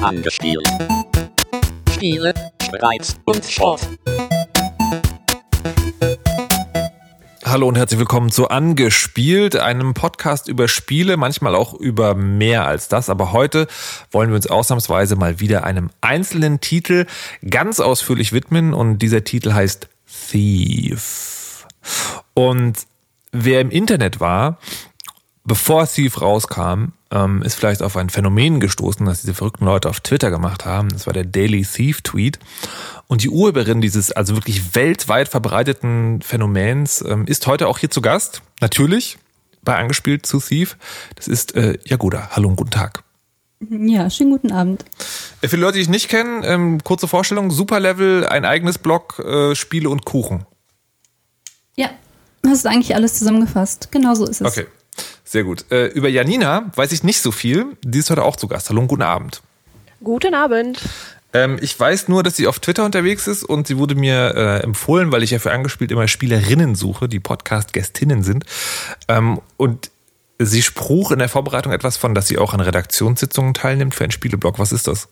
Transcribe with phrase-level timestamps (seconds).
[0.00, 0.66] Angespielt.
[1.90, 3.80] Spiele, Streit und Sport.
[7.44, 12.86] Hallo und herzlich willkommen zu Angespielt, einem Podcast über Spiele, manchmal auch über mehr als
[12.86, 13.10] das.
[13.10, 13.66] Aber heute
[14.12, 17.06] wollen wir uns ausnahmsweise mal wieder einem einzelnen Titel
[17.48, 19.88] ganz ausführlich widmen und dieser Titel heißt
[20.30, 21.66] Thief.
[22.34, 22.86] Und
[23.32, 24.58] wer im Internet war,
[25.44, 30.00] bevor Thief rauskam, ähm, ist vielleicht auf ein Phänomen gestoßen, das diese verrückten Leute auf
[30.00, 30.88] Twitter gemacht haben.
[30.90, 32.38] Das war der Daily Thief Tweet.
[33.06, 38.02] Und die Urheberin dieses also wirklich weltweit verbreiteten Phänomens ähm, ist heute auch hier zu
[38.02, 38.42] Gast.
[38.60, 39.18] Natürlich
[39.62, 40.76] bei Angespielt zu Thief.
[41.16, 42.30] Das ist äh, Jagoda.
[42.32, 43.02] Hallo und guten Tag.
[43.70, 44.84] Ja, schönen guten Abend.
[45.40, 47.50] Äh, für die Leute, die ich nicht kenne, ähm, kurze Vorstellung.
[47.50, 50.46] Superlevel, ein eigenes Blog, äh, Spiele und Kuchen.
[51.74, 51.90] Ja,
[52.46, 53.90] hast du eigentlich alles zusammengefasst.
[53.90, 54.46] Genau so ist es.
[54.46, 54.66] Okay.
[55.28, 55.70] Sehr gut.
[55.70, 57.76] Äh, über Janina weiß ich nicht so viel.
[57.84, 58.70] Die ist heute auch zu Gast.
[58.70, 59.42] Hallo und guten Abend.
[60.02, 60.80] Guten Abend.
[61.34, 64.62] Ähm, ich weiß nur, dass sie auf Twitter unterwegs ist und sie wurde mir äh,
[64.62, 68.46] empfohlen, weil ich ja für angespielt immer Spielerinnen suche, die Podcast-Gästinnen sind.
[69.06, 69.90] Ähm, und
[70.38, 74.12] sie spruch in der Vorbereitung etwas von, dass sie auch an Redaktionssitzungen teilnimmt für einen
[74.12, 74.58] Spieleblog.
[74.58, 75.08] Was ist das?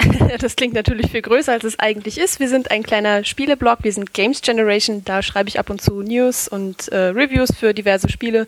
[0.38, 2.40] Das klingt natürlich viel größer, als es eigentlich ist.
[2.40, 6.02] Wir sind ein kleiner Spieleblog, wir sind Games Generation, da schreibe ich ab und zu
[6.02, 8.46] News und äh, Reviews für diverse Spiele.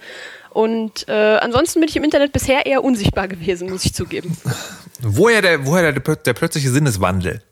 [0.50, 4.36] Und äh, ansonsten bin ich im Internet bisher eher unsichtbar gewesen, muss ich zugeben.
[5.00, 7.42] Woher der, woher der, der plötzliche Sinneswandel?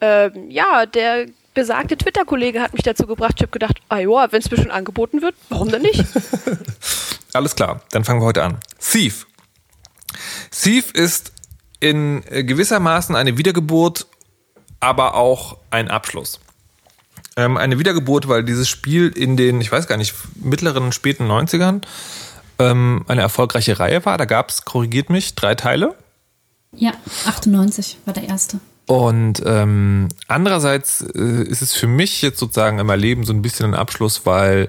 [0.00, 3.34] Ähm, ja, der besagte Twitter-Kollege hat mich dazu gebracht.
[3.36, 6.04] Ich habe gedacht, ah ja, wenn es mir schon angeboten wird, warum denn nicht?
[7.32, 8.58] Alles klar, dann fangen wir heute an.
[8.78, 9.26] Thief.
[10.50, 11.32] Thief ist
[11.80, 14.06] in gewissermaßen eine Wiedergeburt,
[14.78, 16.40] aber auch ein Abschluss.
[17.36, 21.82] Ähm, eine Wiedergeburt, weil dieses Spiel in den, ich weiß gar nicht, mittleren, späten 90ern
[22.58, 24.18] ähm, eine erfolgreiche Reihe war.
[24.18, 25.94] Da gab es, korrigiert mich, drei Teile.
[26.76, 26.92] Ja,
[27.26, 28.60] 98 war der erste.
[28.86, 33.42] Und ähm, andererseits äh, ist es für mich jetzt sozusagen in meinem Leben so ein
[33.42, 34.68] bisschen ein Abschluss, weil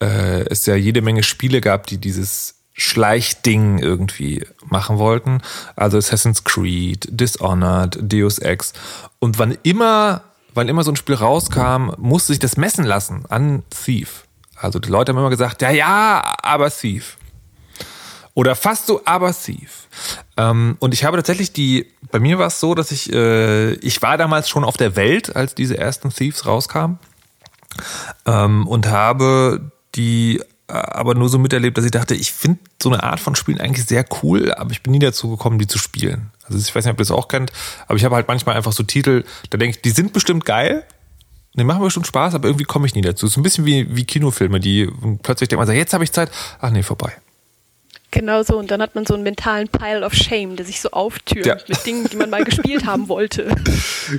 [0.00, 5.40] äh, es ja jede Menge Spiele gab, die dieses Schleichding irgendwie machen wollten.
[5.76, 8.72] Also Assassin's Creed, Dishonored, Deus Ex.
[9.20, 13.62] Und wann immer, wann immer so ein Spiel rauskam, musste sich das messen lassen an
[13.70, 14.24] Thief.
[14.56, 17.16] Also die Leute haben immer gesagt, ja, ja, aber Thief.
[18.34, 19.86] Oder fast so aversiv.
[20.36, 24.02] Ähm, und ich habe tatsächlich die, bei mir war es so, dass ich, äh, ich
[24.02, 26.98] war damals schon auf der Welt, als diese ersten Thieves rauskamen.
[28.26, 33.02] Ähm, und habe die aber nur so miterlebt, dass ich dachte, ich finde so eine
[33.02, 36.30] Art von Spielen eigentlich sehr cool, aber ich bin nie dazu gekommen, die zu spielen.
[36.44, 37.52] Also ich weiß nicht, ob ihr das auch kennt,
[37.86, 40.84] aber ich habe halt manchmal einfach so Titel, da denke ich, die sind bestimmt geil,
[41.54, 43.26] die machen schon Spaß, aber irgendwie komme ich nie dazu.
[43.26, 44.90] Es ist ein bisschen wie, wie Kinofilme, die
[45.22, 46.30] plötzlich denkt man, sagt, jetzt habe ich Zeit,
[46.60, 47.12] ach nee, vorbei.
[48.14, 48.56] Genau so.
[48.58, 51.56] Und dann hat man so einen mentalen Pile of Shame, der sich so auftürmt Ja.
[51.66, 53.52] mit Dingen, die man mal gespielt haben wollte.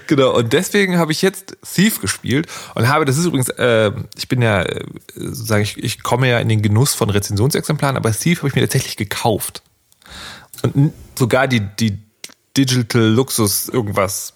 [0.07, 4.28] Genau, und deswegen habe ich jetzt Thief gespielt und habe, das ist übrigens, äh, ich
[4.28, 4.84] bin ja, äh,
[5.16, 8.61] sage ich, ich komme ja in den Genuss von Rezensionsexemplaren, aber Thief habe ich mir
[8.61, 9.61] tatsächlich gekauft.
[10.61, 11.97] Und sogar die, die
[12.57, 14.34] Digital Luxus irgendwas.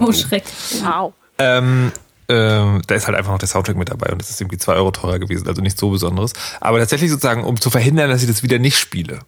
[0.00, 0.44] Oh, Schreck.
[0.82, 1.14] Wow.
[1.38, 1.92] Ähm,
[2.28, 4.74] ähm, da ist halt einfach noch der Soundtrack mit dabei und das ist irgendwie zwei
[4.74, 6.32] Euro teurer gewesen, also nichts so Besonderes.
[6.60, 9.20] Aber tatsächlich sozusagen, um zu verhindern, dass ich das wieder nicht spiele.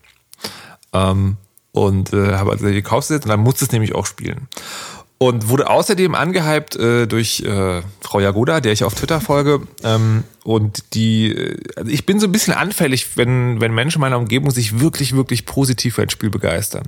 [0.92, 1.36] Ähm,
[1.72, 4.48] und äh, habe also gekauft und dann musste es nämlich auch spielen.
[5.20, 9.66] Und wurde außerdem angehypt äh, durch äh, Frau Jagoda, der ich auf Twitter folge.
[9.82, 14.02] Ähm, und die, äh, also ich bin so ein bisschen anfällig, wenn, wenn Menschen in
[14.02, 16.84] meiner Umgebung sich wirklich, wirklich positiv für ein Spiel begeistern.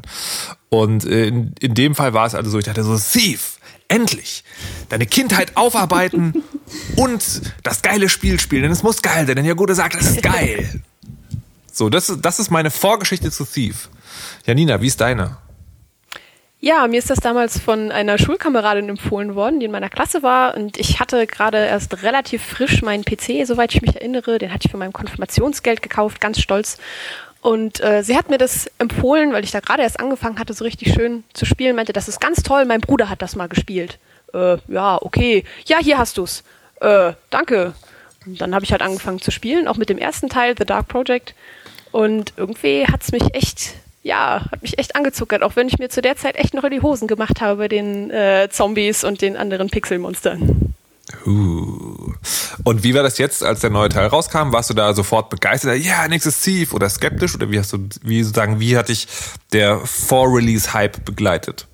[0.68, 3.58] Und äh, in, in dem Fall war es also so, ich dachte so, Thief,
[3.90, 4.44] endlich,
[4.88, 6.42] deine Kindheit aufarbeiten
[6.96, 7.22] und
[7.62, 10.80] das geile Spiel spielen, denn es muss geil sein, denn Jagoda sagt, das ist geil.
[11.72, 13.88] So, das, ist- das ist meine Vorgeschichte zu Thief.
[14.46, 15.36] Janina, wie ist deine?
[16.62, 20.54] Ja, mir ist das damals von einer Schulkameradin empfohlen worden, die in meiner Klasse war.
[20.56, 24.36] Und ich hatte gerade erst relativ frisch meinen PC, soweit ich mich erinnere.
[24.38, 26.76] Den hatte ich für mein Konfirmationsgeld gekauft, ganz stolz.
[27.42, 30.64] Und äh, sie hat mir das empfohlen, weil ich da gerade erst angefangen hatte, so
[30.64, 31.74] richtig schön zu spielen.
[31.74, 33.98] Meinte, das ist ganz toll, mein Bruder hat das mal gespielt.
[34.34, 35.44] Äh, ja, okay.
[35.64, 36.42] Ja, hier hast du's.
[36.80, 37.72] Äh, danke.
[38.26, 40.88] Und dann habe ich halt angefangen zu spielen, auch mit dem ersten Teil, The Dark
[40.88, 41.34] Project.
[41.92, 43.72] Und irgendwie hat's mich echt,
[44.02, 46.70] ja, hat mich echt angezuckert, auch wenn ich mir zu der Zeit echt noch in
[46.70, 50.74] die Hosen gemacht habe bei den äh, Zombies und den anderen Pixelmonstern.
[51.26, 52.14] Uh.
[52.64, 54.52] Und wie war das jetzt, als der neue Teil rauskam?
[54.52, 55.78] Warst du da sofort begeistert?
[55.78, 57.34] Ja, nächstes Thief oder skeptisch?
[57.34, 59.06] Oder wie hast du, wie sozusagen, wie hat dich
[59.52, 61.66] der Vor-Release-Hype begleitet?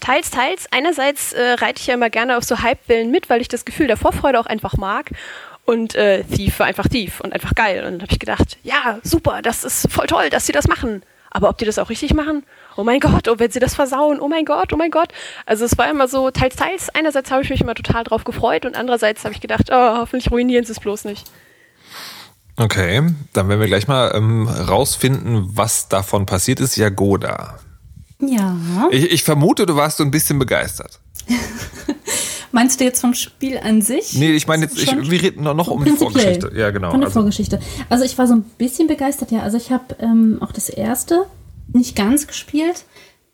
[0.00, 0.66] Teils, teils.
[0.70, 3.88] Einerseits äh, reite ich ja immer gerne auf so Hypewellen mit, weil ich das Gefühl
[3.88, 5.10] der Vorfreude auch einfach mag.
[5.64, 7.84] Und äh, Thief war einfach Thief und einfach geil.
[7.84, 11.02] Und dann habe ich gedacht, ja, super, das ist voll toll, dass sie das machen.
[11.30, 12.44] Aber ob die das auch richtig machen?
[12.78, 15.08] Oh mein Gott, oh, wenn sie das versauen, oh mein Gott, oh mein Gott.
[15.46, 16.88] Also es war immer so teils, teils.
[16.90, 20.30] Einerseits habe ich mich immer total drauf gefreut und andererseits habe ich gedacht, oh, hoffentlich
[20.30, 21.28] ruinieren sie es bloß nicht.
[22.56, 23.02] Okay,
[23.32, 26.76] dann werden wir gleich mal ähm, rausfinden, was davon passiert ist.
[26.76, 27.58] Jagoda.
[28.20, 28.56] Ja.
[28.92, 31.00] Ich, ich vermute, du warst so ein bisschen begeistert.
[32.52, 34.14] Meinst du jetzt vom Spiel an sich?
[34.14, 35.90] Nee, ich meine jetzt, ich, wir reden noch, noch um die.
[35.90, 36.52] Vorgeschichte.
[36.54, 36.92] Ja, genau.
[36.92, 37.58] Von der Also, Vorgeschichte.
[37.88, 39.40] Also ich war so ein bisschen begeistert, ja.
[39.40, 41.26] Also ich habe ähm, auch das erste
[41.72, 42.84] nicht ganz gespielt,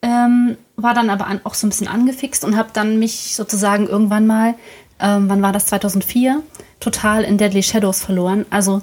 [0.03, 3.87] ähm, war dann aber an, auch so ein bisschen angefixt und habe dann mich sozusagen
[3.87, 4.55] irgendwann mal,
[5.01, 6.43] ähm, wann war das, 2004,
[6.81, 8.45] total in Deadly Shadows verloren.
[8.51, 8.83] Also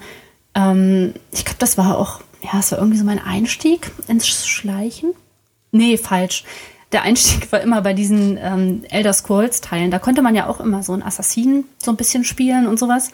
[0.56, 5.14] ähm, ich glaube, das war auch, ja, es war irgendwie so mein Einstieg ins Schleichen.
[5.72, 6.44] Nee, falsch.
[6.92, 9.92] Der Einstieg war immer bei diesen ähm, Elder Scrolls-Teilen.
[9.92, 13.12] Da konnte man ja auch immer so einen Assassinen so ein bisschen spielen und sowas.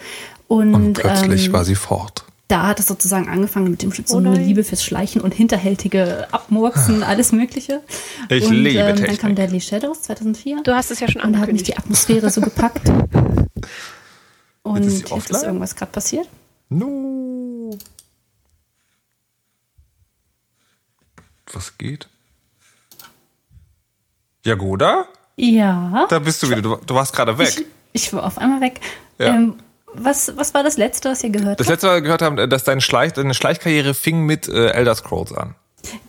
[0.48, 2.24] Und, und plötzlich ähm, war sie fort.
[2.47, 4.35] Da hat es sozusagen angefangen mit dem so Oh eine.
[4.35, 7.81] Liebe fürs Schleichen und hinterhältige Abmurksen, alles Mögliche.
[8.29, 8.33] Ah.
[8.33, 9.19] Ich und, liebe ähm, Dann Technik.
[9.19, 10.63] kam Deadly Shadows 2004.
[10.63, 11.67] Du hast es ja schon und da hat mich angekündigt.
[11.67, 12.81] die Atmosphäre so gepackt.
[14.63, 16.27] Und Jetzt ist jetzt ist irgendwas gerade passiert.
[16.67, 17.77] No.
[21.53, 22.09] Was geht?
[24.45, 25.05] Jagoda?
[25.38, 26.05] Ja.
[26.09, 26.61] Da bist du wieder.
[26.61, 27.47] Du, du warst gerade weg.
[27.93, 28.81] Ich, ich war auf einmal weg.
[29.17, 29.27] Ja.
[29.35, 29.55] Ähm,
[29.94, 31.75] was, was war das Letzte, was ihr gehört Das habt?
[31.75, 35.56] letzte Mal gehört haben, dass dein Schleich, deine Schleichkarriere fing mit äh, Elder Scrolls an.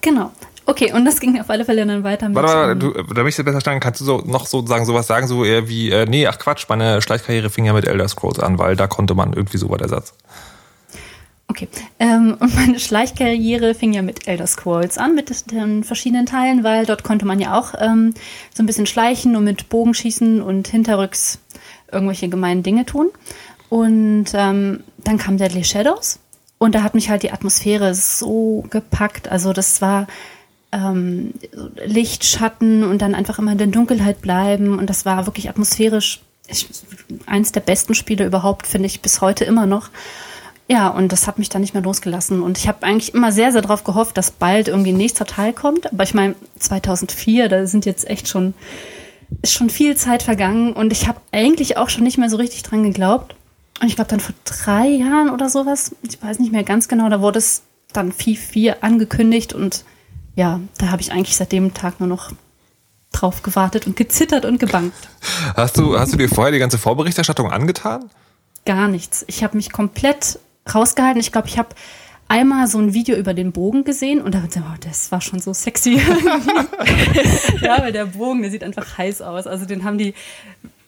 [0.00, 0.32] Genau.
[0.66, 2.36] Okay, und das ging auf alle Fälle dann weiter mit.
[2.36, 5.06] Warte, warte, ähm, du, damit ich das besser verstanden kannst du so noch sozusagen sowas
[5.06, 8.38] sagen, so eher wie, äh, nee, ach Quatsch, meine Schleichkarriere fing ja mit Elder Scrolls
[8.38, 10.12] an, weil da konnte man irgendwie so war der Satz.
[11.46, 11.68] Okay.
[11.98, 16.84] Ähm, und meine Schleichkarriere fing ja mit Elder Scrolls an, mit den verschiedenen Teilen, weil
[16.84, 18.12] dort konnte man ja auch ähm,
[18.54, 21.38] so ein bisschen schleichen und mit Bogenschießen und hinterrücks
[21.90, 23.10] irgendwelche gemeinen Dinge tun.
[23.68, 26.18] Und ähm, dann kam Deadly Shadows
[26.58, 29.28] und da hat mich halt die Atmosphäre so gepackt.
[29.28, 30.06] Also das war
[30.72, 31.34] ähm,
[31.84, 34.78] Licht, Schatten und dann einfach immer in der Dunkelheit bleiben.
[34.78, 36.66] Und das war wirklich atmosphärisch ich,
[37.26, 39.90] eins der besten Spiele überhaupt, finde ich bis heute immer noch.
[40.66, 42.42] Ja, und das hat mich dann nicht mehr losgelassen.
[42.42, 45.52] Und ich habe eigentlich immer sehr, sehr darauf gehofft, dass bald irgendwie ein nächster Teil
[45.52, 45.90] kommt.
[45.92, 48.52] Aber ich meine, 2004, da sind jetzt echt schon,
[49.40, 50.74] ist schon viel Zeit vergangen.
[50.74, 53.34] Und ich habe eigentlich auch schon nicht mehr so richtig dran geglaubt.
[53.80, 57.08] Und ich glaube, dann vor drei Jahren oder sowas, ich weiß nicht mehr ganz genau,
[57.08, 59.52] da wurde es dann Thief 4 angekündigt.
[59.52, 59.84] Und
[60.34, 62.32] ja, da habe ich eigentlich seit dem Tag nur noch
[63.12, 64.92] drauf gewartet und gezittert und gebangt.
[65.56, 68.10] Hast du, hast du dir vorher die ganze Vorberichterstattung angetan?
[68.68, 69.24] gar nichts.
[69.28, 70.38] Ich habe mich komplett
[70.72, 71.18] rausgehalten.
[71.20, 71.70] Ich glaube, ich habe
[72.28, 75.22] einmal so ein Video über den Bogen gesehen und da dachte ich, oh, das war
[75.22, 75.94] schon so sexy.
[77.62, 79.46] ja, weil der Bogen, der sieht einfach heiß aus.
[79.46, 80.12] Also den haben die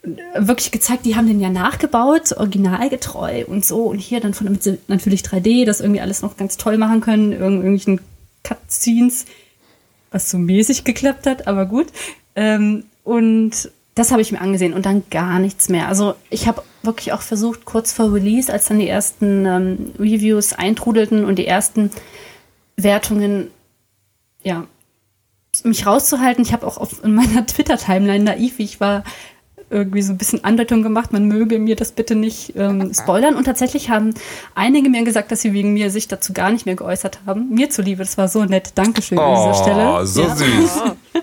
[0.03, 3.85] wirklich gezeigt, die haben den ja nachgebaut, originalgetreu und so.
[3.85, 7.01] Und hier dann von damit sie natürlich 3D, das irgendwie alles noch ganz toll machen
[7.01, 8.01] können, irgend- irgendwelchen
[8.43, 9.27] Cutscenes,
[10.11, 11.89] was so mäßig geklappt hat, aber gut.
[12.35, 15.89] Ähm, und das habe ich mir angesehen und dann gar nichts mehr.
[15.89, 20.55] Also ich habe wirklich auch versucht, kurz vor Release, als dann die ersten ähm, Reviews
[20.55, 21.91] eintrudelten und die ersten
[22.77, 23.49] Wertungen,
[24.43, 24.67] ja,
[25.65, 26.43] mich rauszuhalten.
[26.43, 29.05] Ich habe auch auf in meiner Twitter-Timeline naiv, wie ich war,
[29.71, 33.37] irgendwie so ein bisschen Andeutung gemacht, man möge mir das bitte nicht ähm, spoilern.
[33.37, 34.15] Und tatsächlich haben
[34.55, 37.51] einige mir gesagt, dass sie wegen mir sich dazu gar nicht mehr geäußert haben.
[37.51, 38.73] Mir zuliebe, das war so nett.
[38.75, 39.89] Dankeschön an dieser Stelle.
[39.89, 40.37] Oh, so ja.
[40.37, 40.83] süß.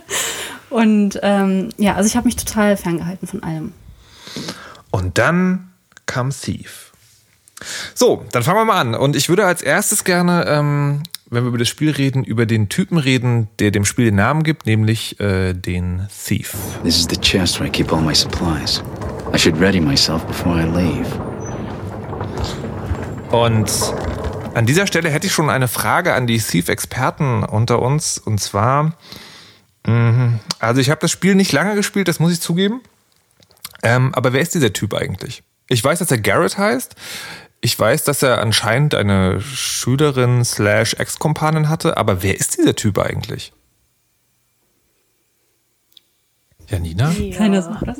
[0.69, 3.73] Und ähm, ja, also ich habe mich total ferngehalten von allem.
[4.92, 5.71] Und dann
[6.06, 6.92] kam Thief.
[7.95, 8.95] So, dann fangen wir mal an.
[8.95, 12.69] Und ich würde als erstes gerne, ähm, wenn wir über das Spiel reden, über den
[12.69, 16.56] Typen reden, der dem Spiel den Namen gibt, nämlich äh, den Thief.
[16.84, 18.81] This is the chest where I keep all my supplies.
[19.34, 21.07] I should ready myself before I leave.
[23.31, 23.69] Und
[24.54, 28.18] an dieser Stelle hätte ich schon eine Frage an die Thief-Experten unter uns.
[28.18, 28.94] Und zwar,
[29.86, 32.81] mhm, also ich habe das Spiel nicht lange gespielt, das muss ich zugeben.
[33.84, 35.44] Ähm, aber wer ist dieser Typ eigentlich?
[35.68, 36.96] Ich weiß, dass er Garrett heißt.
[37.61, 41.97] Ich weiß, dass er anscheinend eine Schülerin slash Ex-Kompanin hatte.
[41.97, 43.52] Aber wer ist dieser Typ eigentlich?
[46.69, 47.14] Janina?
[47.35, 47.97] Keiner sagt das.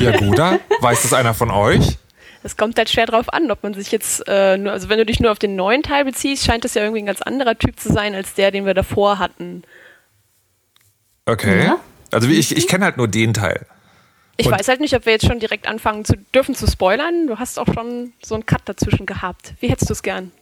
[0.00, 0.58] Jagoda?
[0.80, 1.98] Weiß das einer von euch?
[2.42, 5.06] Es kommt halt schwer drauf an, ob man sich jetzt, äh, nur, also wenn du
[5.06, 7.80] dich nur auf den neuen Teil beziehst, scheint das ja irgendwie ein ganz anderer Typ
[7.80, 9.62] zu sein, als der, den wir davor hatten.
[11.24, 11.64] Okay.
[11.64, 11.78] Ja.
[12.10, 13.66] Also wie ich, ich kenne halt nur den Teil.
[14.36, 17.26] Ich Und- weiß halt nicht, ob wir jetzt schon direkt anfangen zu dürfen zu spoilern.
[17.26, 19.54] Du hast auch schon so einen Cut dazwischen gehabt.
[19.60, 20.32] Wie hättest du es gern?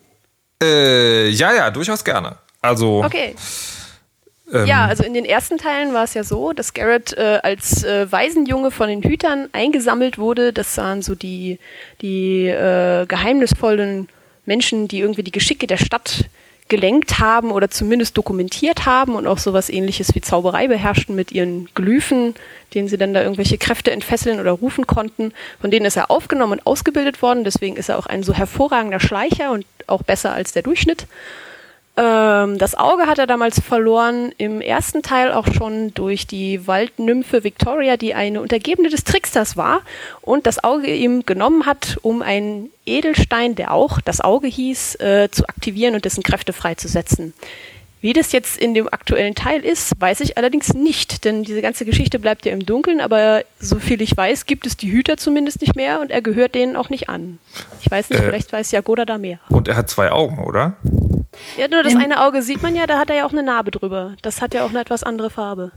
[0.62, 2.36] Äh, ja, ja, durchaus gerne.
[2.60, 3.34] Also, Okay.
[4.52, 7.82] ähm, Ja, also in den ersten Teilen war es ja so, dass Garrett äh, als
[7.84, 10.52] äh, Waisenjunge von den Hütern eingesammelt wurde.
[10.52, 11.58] Das waren so die,
[12.00, 14.08] die äh, geheimnisvollen
[14.46, 16.26] Menschen, die irgendwie die Geschicke der Stadt
[16.72, 21.68] gelenkt haben oder zumindest dokumentiert haben und auch sowas ähnliches wie Zauberei beherrschten mit ihren
[21.74, 22.34] Glyphen,
[22.72, 25.34] denen sie dann da irgendwelche Kräfte entfesseln oder rufen konnten.
[25.60, 29.00] Von denen ist er aufgenommen und ausgebildet worden, deswegen ist er auch ein so hervorragender
[29.00, 31.06] Schleicher und auch besser als der Durchschnitt.
[31.94, 37.44] Ähm, das Auge hat er damals verloren, im ersten Teil auch schon durch die Waldnymphe
[37.44, 39.82] Victoria, die eine Untergebene des Tricksters war
[40.22, 45.28] und das Auge ihm genommen hat, um einen Edelstein, der auch das Auge hieß, äh,
[45.30, 47.34] zu aktivieren und dessen Kräfte freizusetzen.
[48.00, 51.84] Wie das jetzt in dem aktuellen Teil ist, weiß ich allerdings nicht, denn diese ganze
[51.84, 55.76] Geschichte bleibt ja im Dunkeln, aber soviel ich weiß, gibt es die Hüter zumindest nicht
[55.76, 57.38] mehr und er gehört denen auch nicht an.
[57.80, 58.24] Ich weiß nicht, Äh.
[58.24, 59.38] vielleicht weiß Jagoda da mehr.
[59.50, 60.74] Und er hat zwei Augen, oder?
[61.58, 63.42] Ja, nur das Im- eine Auge sieht man ja, da hat er ja auch eine
[63.42, 64.14] Narbe drüber.
[64.22, 65.72] Das hat ja auch eine etwas andere Farbe.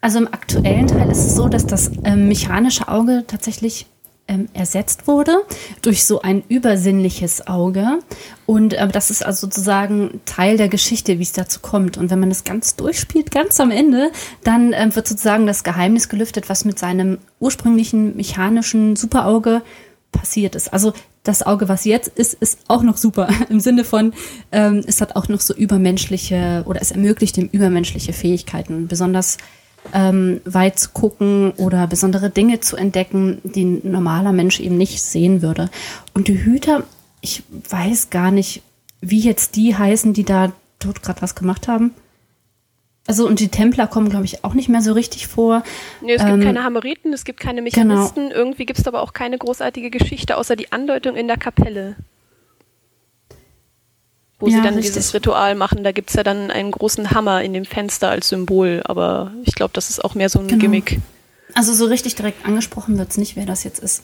[0.00, 3.86] Also im aktuellen Teil ist es so, dass das ähm, mechanische Auge tatsächlich
[4.28, 5.36] ähm, ersetzt wurde
[5.82, 7.98] durch so ein übersinnliches Auge.
[8.46, 11.96] Und äh, das ist also sozusagen Teil der Geschichte, wie es dazu kommt.
[11.98, 14.10] Und wenn man das ganz durchspielt, ganz am Ende,
[14.44, 19.62] dann ähm, wird sozusagen das Geheimnis gelüftet, was mit seinem ursprünglichen mechanischen Superauge
[20.12, 20.72] passiert ist.
[20.72, 20.92] Also
[21.24, 23.28] das Auge, was jetzt ist, ist auch noch super.
[23.48, 24.12] Im Sinne von,
[24.52, 29.38] ähm, es hat auch noch so übermenschliche oder es ermöglicht ihm übermenschliche Fähigkeiten, besonders
[29.92, 35.02] ähm, weit zu gucken oder besondere Dinge zu entdecken, die ein normaler Mensch eben nicht
[35.02, 35.70] sehen würde.
[36.14, 36.84] Und die Hüter,
[37.20, 38.62] ich weiß gar nicht,
[39.00, 41.92] wie jetzt die heißen, die da dort gerade was gemacht haben.
[43.06, 45.64] Also und die Templer kommen, glaube ich, auch nicht mehr so richtig vor.
[46.02, 49.12] Nee, es gibt Ähm, keine Hammeriten, es gibt keine Mechanisten, irgendwie gibt es aber auch
[49.12, 51.96] keine großartige Geschichte, außer die Andeutung in der Kapelle.
[54.38, 54.94] Wo sie Ja, dann richtig.
[54.94, 58.28] dieses Ritual machen, da gibt es ja dann einen großen Hammer in dem Fenster als
[58.28, 60.60] Symbol, aber ich glaube, das ist auch mehr so ein Genau.
[60.60, 60.98] Gimmick.
[61.54, 64.02] Also so richtig direkt angesprochen wird's nicht, wer das jetzt ist.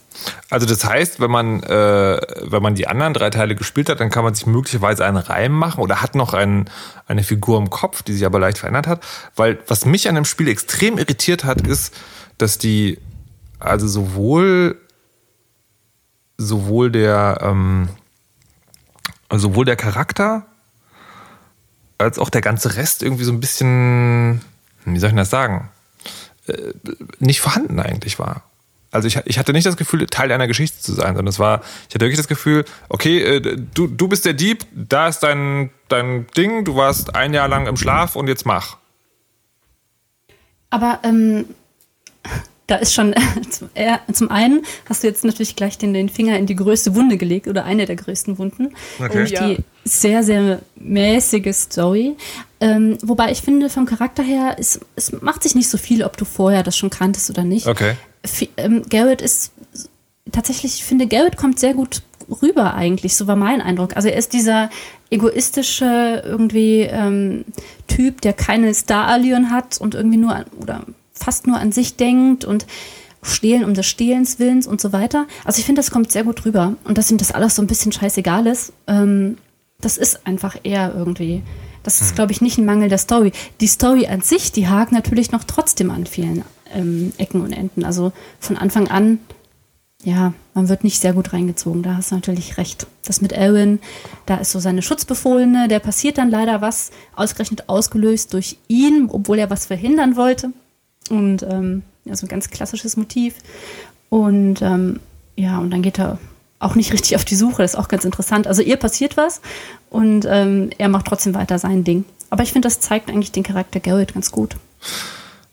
[0.51, 4.11] Also das heißt, wenn man, äh, wenn man die anderen drei Teile gespielt hat, dann
[4.11, 6.69] kann man sich möglicherweise einen Reim machen oder hat noch einen,
[7.07, 9.03] eine Figur im Kopf, die sich aber leicht verändert hat.
[9.35, 11.95] Weil was mich an dem Spiel extrem irritiert hat, ist,
[12.37, 12.99] dass die,
[13.59, 14.79] also sowohl,
[16.37, 17.89] sowohl der, ähm,
[19.31, 20.47] sowohl der Charakter
[21.99, 24.41] als auch der ganze Rest irgendwie so ein bisschen,
[24.85, 25.71] wie soll ich das sagen?
[27.19, 28.43] Nicht vorhanden eigentlich war.
[28.91, 31.61] Also ich, ich hatte nicht das Gefühl, Teil einer Geschichte zu sein, sondern es war,
[31.89, 35.71] ich hatte wirklich das Gefühl, okay, äh, du, du bist der Dieb, da ist dein,
[35.89, 38.79] dein Ding, du warst ein Jahr lang im Schlaf und jetzt mach.
[40.71, 41.47] Aber ähm,
[42.69, 43.15] da ist schon,
[43.51, 46.95] zum, äh, zum einen hast du jetzt natürlich gleich den, den Finger in die größte
[46.95, 48.75] Wunde gelegt oder eine der größten Wunden.
[48.99, 49.13] Okay.
[49.13, 49.49] Durch ja.
[49.49, 52.17] die sehr, sehr mäßige Story.
[52.61, 56.17] Ähm, wobei ich finde, vom Charakter her, es, es macht sich nicht so viel, ob
[56.17, 57.67] du vorher das schon kanntest oder nicht.
[57.67, 57.95] Okay.
[58.23, 59.53] F ähm, Garrett ist
[60.31, 62.03] tatsächlich, ich finde, Garrett kommt sehr gut
[62.43, 63.97] rüber eigentlich, so war mein Eindruck.
[63.97, 64.69] Also er ist dieser
[65.11, 67.47] egoistische irgendwie ähm,
[67.87, 70.85] Typ, der keine Star-Allüren hat und irgendwie nur oder
[71.19, 72.67] fast nur an sich denkt und
[73.23, 75.27] stehlen um des Stehlens Willens und so weiter.
[75.45, 77.67] Also ich finde, das kommt sehr gut rüber und dass ihm das alles so ein
[77.67, 78.73] bisschen scheißegal ist.
[78.87, 79.39] Ähm,
[79.81, 81.43] das ist einfach eher irgendwie.
[81.83, 83.33] Das ist, glaube ich, nicht ein Mangel der Story.
[83.61, 86.45] Die Story an sich, die hakt natürlich noch trotzdem an vielen
[86.75, 87.85] ähm, Ecken und Enden.
[87.85, 89.21] Also von Anfang an,
[90.05, 91.83] ja, man wird nicht sehr gut reingezogen.
[91.83, 92.87] Da hast du natürlich recht.
[93.05, 93.79] Das mit Erwin,
[94.27, 99.39] da ist so seine Schutzbefohlene, der passiert dann leider was, ausgerechnet ausgelöst durch ihn, obwohl
[99.39, 100.53] er was verhindern wollte.
[101.11, 103.35] Und ähm, ja, so ein ganz klassisches Motiv.
[104.11, 105.01] Und ähm,
[105.37, 106.19] ja, und dann geht er
[106.59, 107.63] auch nicht richtig auf die Suche.
[107.63, 108.47] Das ist auch ganz interessant.
[108.47, 109.41] Also ihr passiert was
[109.91, 112.05] und ähm, er macht trotzdem weiter sein Ding.
[112.31, 114.57] Aber ich finde, das zeigt eigentlich den Charakter Garrett ganz gut.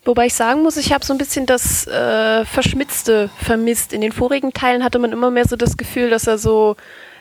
[0.04, 3.92] Wobei ich sagen muss, ich habe so ein bisschen das äh, Verschmitzte vermisst.
[3.92, 6.76] In den vorigen Teilen hatte man immer mehr so das Gefühl, dass er so,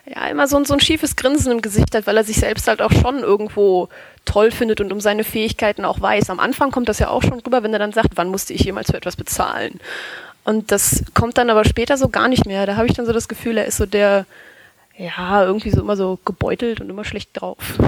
[0.05, 2.83] ja, immer so, so ein schiefes Grinsen im Gesicht hat, weil er sich selbst halt
[2.83, 3.89] auch schon irgendwo
[4.25, 6.31] toll findet und um seine Fähigkeiten auch weiß.
[6.31, 8.63] Am Anfang kommt das ja auch schon rüber, wenn er dann sagt, wann musste ich
[8.63, 9.81] jemals für etwas bezahlen?
[10.45, 12.67] Und das kommt dann aber später so gar nicht mehr.
[12.67, 14.27] Da habe ich dann so das Gefühl, er ist so der,
[14.97, 17.79] ja, irgendwie so immer so gebeutelt und immer schlecht drauf.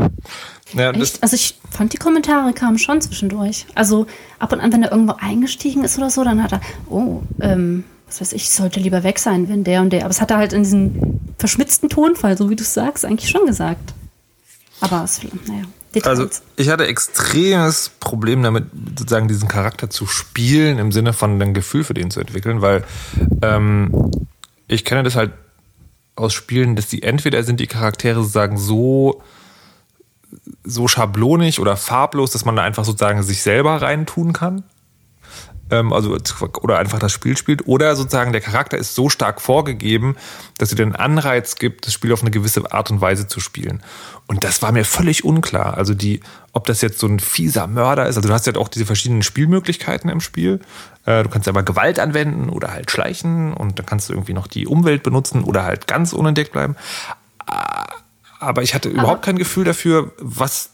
[0.73, 0.93] Ja?
[1.21, 3.67] Also ich fand die Kommentare kamen schon zwischendurch.
[3.75, 4.07] Also
[4.39, 7.85] ab und an, wenn er irgendwo eingestiegen ist oder so, dann hat er, oh, ähm,
[8.07, 10.03] was weiß ich, ich sollte lieber weg sein, wenn der und der.
[10.03, 13.31] Aber es hat er halt in diesem verschmitzten Tonfall, so wie du es sagst, eigentlich
[13.31, 13.95] schon gesagt.
[14.81, 15.65] Aber es, naja,
[15.97, 16.21] Details.
[16.21, 18.67] Also ich hatte extremes Problem damit,
[18.99, 22.85] sozusagen diesen Charakter zu spielen, im Sinne von ein Gefühl für den zu entwickeln, weil
[23.43, 24.11] ähm,
[24.69, 25.33] ich kenne das halt
[26.15, 29.23] aus Spielen, dass die entweder sind die Charaktere sozusagen so
[30.65, 34.65] so schablonig oder farblos, dass man da einfach sozusagen sich selber reintun kann.
[35.71, 36.17] Ähm, also
[36.61, 40.17] oder einfach das Spiel spielt, oder sozusagen der Charakter ist so stark vorgegeben,
[40.59, 43.83] dass er den Anreiz gibt, das Spiel auf eine gewisse Art und Weise zu spielen.
[44.27, 45.77] Und das war mir völlig unklar.
[45.77, 46.21] Also die,
[46.53, 48.17] ob das jetzt so ein fieser Mörder ist.
[48.17, 50.61] Also du hast ja auch diese verschiedenen Spielmöglichkeiten im Spiel.
[51.05, 54.47] Äh, du kannst aber Gewalt anwenden oder halt schleichen und dann kannst du irgendwie noch
[54.47, 56.77] die Umwelt benutzen oder halt ganz unentdeckt bleiben.
[57.47, 57.87] Ah,
[58.41, 60.71] aber ich hatte überhaupt kein Gefühl dafür, was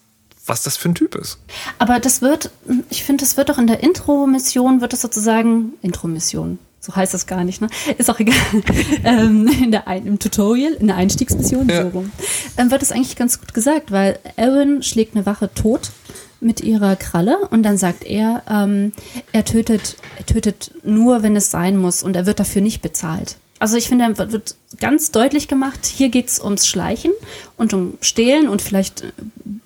[0.46, 1.38] was das für ein Typ ist.
[1.78, 2.50] Aber das wird,
[2.90, 7.26] ich finde, das wird doch in der Intro-Mission, wird das sozusagen, Intro-Mission, so heißt das
[7.26, 7.68] gar nicht, ne?
[7.96, 8.34] Ist auch egal.
[9.04, 11.82] ähm, in der Ein im Tutorial, in der Einstiegsmission, ja.
[11.82, 12.10] so rum,
[12.56, 15.92] ähm, wird das eigentlich ganz gut gesagt, weil Aaron schlägt eine Wache tot
[16.40, 18.92] mit ihrer Kralle und dann sagt er, ähm,
[19.32, 23.36] er tötet, er tötet nur, wenn es sein muss und er wird dafür nicht bezahlt.
[23.62, 27.12] Also ich finde, wird ganz deutlich gemacht, hier geht es ums Schleichen
[27.56, 29.12] und um Stehlen und vielleicht äh,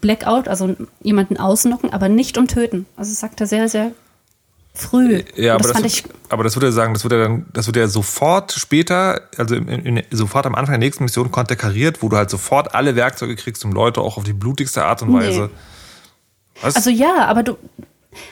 [0.03, 2.85] Blackout, also jemanden ausnocken, aber nicht um Töten.
[2.97, 3.93] Also das sagt er sehr, sehr
[4.75, 5.23] früh.
[5.35, 7.81] Ja, aber das, das aber das würde er sagen, das würde er dann, das würde
[7.81, 12.19] er sofort später, also in, in, sofort am Anfang der nächsten Mission konterkariert, wo du
[12.19, 15.49] halt sofort alle Werkzeuge kriegst, um Leute auch auf die blutigste Art und Weise.
[16.61, 16.71] Nee.
[16.75, 17.57] Also ja, aber du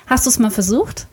[0.08, 1.06] hast du es mal versucht?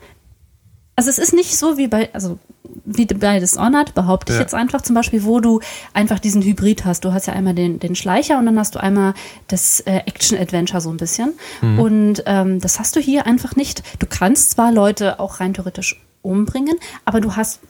[0.94, 2.38] Also es ist nicht so wie bei, also
[2.84, 4.42] wie bei Dishonored, behaupte ich ja.
[4.42, 5.60] jetzt einfach zum Beispiel, wo du
[5.94, 7.04] einfach diesen Hybrid hast.
[7.04, 9.14] Du hast ja einmal den, den Schleicher und dann hast du einmal
[9.48, 11.34] das äh, Action-Adventure so ein bisschen.
[11.60, 11.78] Mhm.
[11.78, 13.82] Und ähm, das hast du hier einfach nicht.
[13.98, 17.60] Du kannst zwar Leute auch rein theoretisch umbringen, aber du hast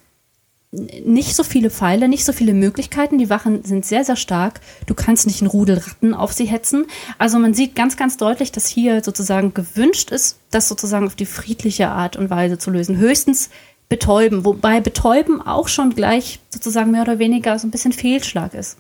[0.73, 3.19] nicht so viele Pfeile, nicht so viele Möglichkeiten.
[3.19, 4.61] Die Wachen sind sehr, sehr stark.
[4.87, 6.87] Du kannst nicht einen Rudel Ratten auf sie hetzen.
[7.19, 11.27] Also man sieht ganz, ganz deutlich, dass hier sozusagen gewünscht ist, das sozusagen auf die
[11.27, 12.97] friedliche Art und Weise zu lösen.
[12.97, 13.51] Höchstens
[13.93, 18.79] betäuben, wobei betäuben auch schon gleich sozusagen mehr oder weniger so ein bisschen Fehlschlag ist.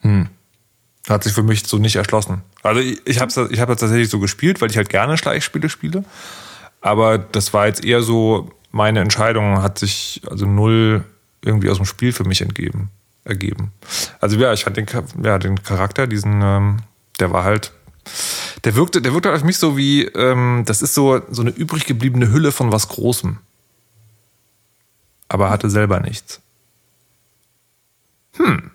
[0.00, 0.28] Hm.
[1.08, 2.42] Hat sich für mich so nicht erschlossen.
[2.64, 6.04] Also ich, ich habe ich das tatsächlich so gespielt, weil ich halt gerne Schleichspiele spiele.
[6.80, 11.04] Aber das war jetzt eher so, meine Entscheidung hat sich also null
[11.44, 12.90] irgendwie aus dem Spiel für mich entgeben,
[13.22, 13.70] ergeben.
[14.18, 14.86] Also ja, ich fand den,
[15.22, 16.78] ja, den Charakter, diesen, ähm,
[17.20, 17.70] der war halt,
[18.64, 21.86] der wirkte, der wirkte auf mich so wie, ähm, das ist so, so eine übrig
[21.86, 23.38] gebliebene Hülle von was Großem
[25.30, 26.40] aber hatte selber nichts.
[28.36, 28.72] Hm.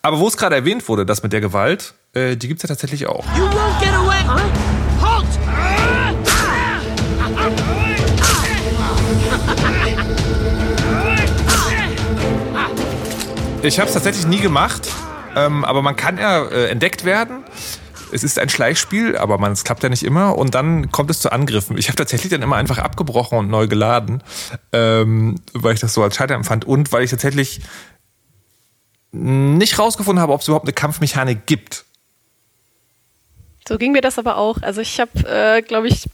[0.00, 2.68] Aber wo es gerade erwähnt wurde, das mit der Gewalt, äh, die gibt es ja
[2.68, 3.26] tatsächlich auch.
[3.36, 4.24] You won't get away!
[5.00, 5.26] Halt!
[13.62, 14.88] Ich habe es tatsächlich nie gemacht,
[15.34, 17.42] ähm, aber man kann ja äh, entdeckt werden
[18.12, 21.20] es ist ein Schleichspiel, aber man, es klappt ja nicht immer und dann kommt es
[21.20, 21.78] zu Angriffen.
[21.78, 24.22] Ich habe tatsächlich dann immer einfach abgebrochen und neu geladen,
[24.72, 27.60] ähm, weil ich das so als Scheitern empfand und weil ich tatsächlich
[29.12, 31.84] nicht rausgefunden habe, ob es überhaupt eine Kampfmechanik gibt.
[33.68, 34.62] So ging mir das aber auch.
[34.62, 36.04] Also ich habe, äh, glaube ich,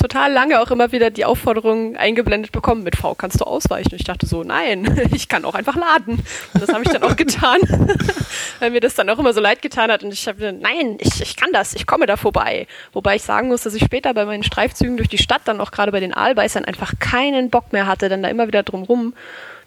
[0.00, 3.92] total lange auch immer wieder die Aufforderung eingeblendet bekommen, mit V kannst du ausweichen.
[3.92, 6.22] Und ich dachte so, nein, ich kann auch einfach laden.
[6.54, 7.58] Und das habe ich dann auch getan,
[8.58, 10.02] weil mir das dann auch immer so leid getan hat.
[10.02, 12.66] Und ich habe, nein, ich, ich kann das, ich komme da vorbei.
[12.92, 15.70] Wobei ich sagen muss, dass ich später bei meinen Streifzügen durch die Stadt dann auch
[15.70, 19.14] gerade bei den Aalbeißern einfach keinen Bock mehr hatte, dann da immer wieder drumrum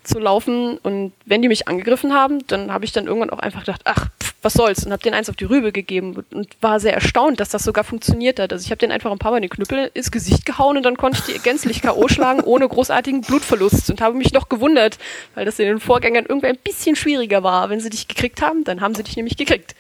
[0.03, 0.77] zu laufen.
[0.77, 4.07] Und wenn die mich angegriffen haben, dann habe ich dann irgendwann auch einfach gedacht, ach,
[4.21, 7.39] pff, was soll's, und habe den eins auf die Rübe gegeben und war sehr erstaunt,
[7.39, 8.51] dass das sogar funktioniert hat.
[8.51, 10.97] Also ich habe den einfach ein paar Mal den Knüppel ins Gesicht gehauen und dann
[10.97, 12.07] konnte ich die gänzlich K.O.
[12.07, 14.97] schlagen, ohne großartigen Blutverlust und habe mich noch gewundert,
[15.35, 17.69] weil das in den Vorgängern irgendwie ein bisschen schwieriger war.
[17.69, 19.75] Wenn sie dich gekriegt haben, dann haben sie dich nämlich gekriegt.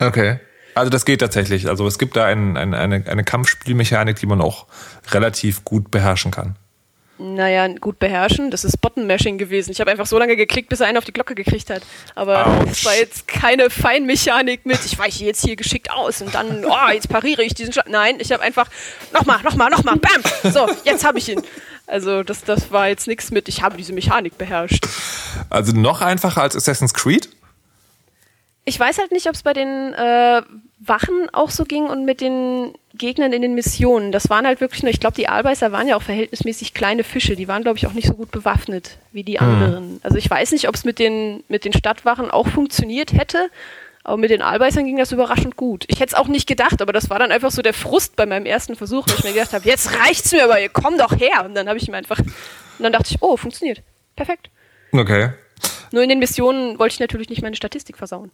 [0.00, 0.38] Okay.
[0.76, 1.68] Also das geht tatsächlich.
[1.68, 4.66] Also es gibt da ein, ein, eine, eine Kampfspielmechanik, die man auch
[5.12, 6.56] relativ gut beherrschen kann
[7.18, 8.50] naja, gut beherrschen.
[8.50, 9.70] Das ist Button-Mashing gewesen.
[9.70, 11.82] Ich habe einfach so lange geklickt, bis er einen auf die Glocke gekriegt hat.
[12.14, 16.64] Aber es war jetzt keine Feinmechanik mit, ich weiche jetzt hier geschickt aus und dann,
[16.64, 17.88] oh, jetzt pariere ich diesen Schlag.
[17.88, 18.68] Nein, ich habe einfach,
[19.12, 20.52] nochmal, nochmal, nochmal, bam!
[20.52, 21.42] So, jetzt habe ich ihn.
[21.86, 24.86] Also das, das war jetzt nichts mit, ich habe diese Mechanik beherrscht.
[25.50, 27.28] Also noch einfacher als Assassin's Creed?
[28.64, 30.42] Ich weiß halt nicht, ob es bei den äh,
[30.78, 34.12] Wachen auch so ging und mit den Gegnern in den Missionen.
[34.12, 37.36] Das waren halt wirklich nur, ich glaube, die Aalbeißer waren ja auch verhältnismäßig kleine Fische.
[37.36, 39.46] Die waren, glaube ich, auch nicht so gut bewaffnet wie die hm.
[39.46, 40.00] anderen.
[40.02, 43.50] Also ich weiß nicht, ob es mit den, mit den Stadtwachen auch funktioniert hätte.
[44.04, 45.84] Aber mit den Aalbeißern ging das überraschend gut.
[45.88, 48.26] Ich hätte es auch nicht gedacht, aber das war dann einfach so der Frust bei
[48.26, 51.18] meinem ersten Versuch, weil ich mir gedacht habe, jetzt reicht's mir aber, ihr kommt doch
[51.18, 51.44] her.
[51.46, 52.34] Und dann habe ich mir einfach, und
[52.80, 53.82] dann dachte ich, oh, funktioniert.
[54.14, 54.50] Perfekt.
[54.92, 55.30] Okay.
[55.94, 58.32] Nur in den Missionen wollte ich natürlich nicht meine Statistik versauen.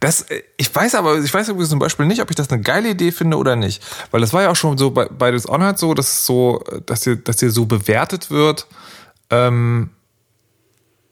[0.00, 2.90] Das, äh, ich weiß aber, ich weiß zum Beispiel nicht, ob ich das eine geile
[2.90, 3.84] Idee finde oder nicht.
[4.10, 7.16] Weil das war ja auch schon so bei, bei Dishonored so, dass so, dass dir,
[7.16, 8.66] dass dir so bewertet wird,
[9.30, 9.90] ähm,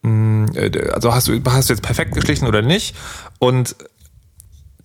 [0.03, 2.97] äh, also hast du, hast du jetzt perfekt geschlichen oder nicht?
[3.39, 3.77] Und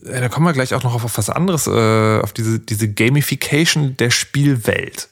[0.04, 2.94] äh, da kommen wir gleich auch noch auf, auf was anderes, äh, auf diese, diese
[2.94, 5.10] Gamification der Spielwelt.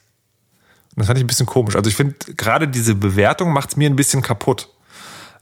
[0.94, 1.74] Und das fand ich ein bisschen komisch.
[1.74, 4.68] Also ich finde, gerade diese Bewertung macht es mir ein bisschen kaputt.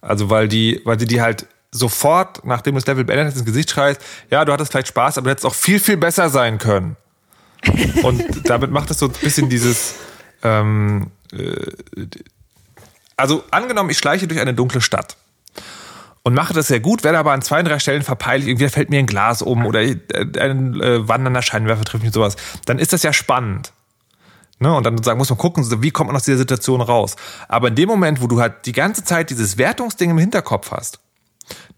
[0.03, 3.47] Also weil die, weil die, die halt sofort, nachdem du das Level beendet hast, ins
[3.47, 6.59] Gesicht schreist, ja, du hattest vielleicht Spaß, aber du hättest auch viel, viel besser sein
[6.59, 6.97] können.
[8.03, 9.95] Und damit macht es so ein bisschen dieses,
[10.43, 11.71] ähm, äh,
[13.17, 15.17] also angenommen, ich schleiche durch eine dunkle Stadt
[16.25, 18.99] und mache das sehr gut, werde aber an zwei, drei Stellen verpeilt, irgendwie fällt mir
[18.99, 19.97] ein Glas um oder äh,
[20.39, 22.37] ein äh, wandernder Scheinwerfer trifft mich sowas,
[22.67, 23.73] dann ist das ja spannend.
[24.63, 24.75] Ne?
[24.75, 27.17] Und dann sozusagen muss man gucken, wie kommt man aus dieser Situation raus.
[27.49, 31.01] Aber in dem Moment, wo du halt die ganze Zeit dieses Wertungsding im Hinterkopf hast,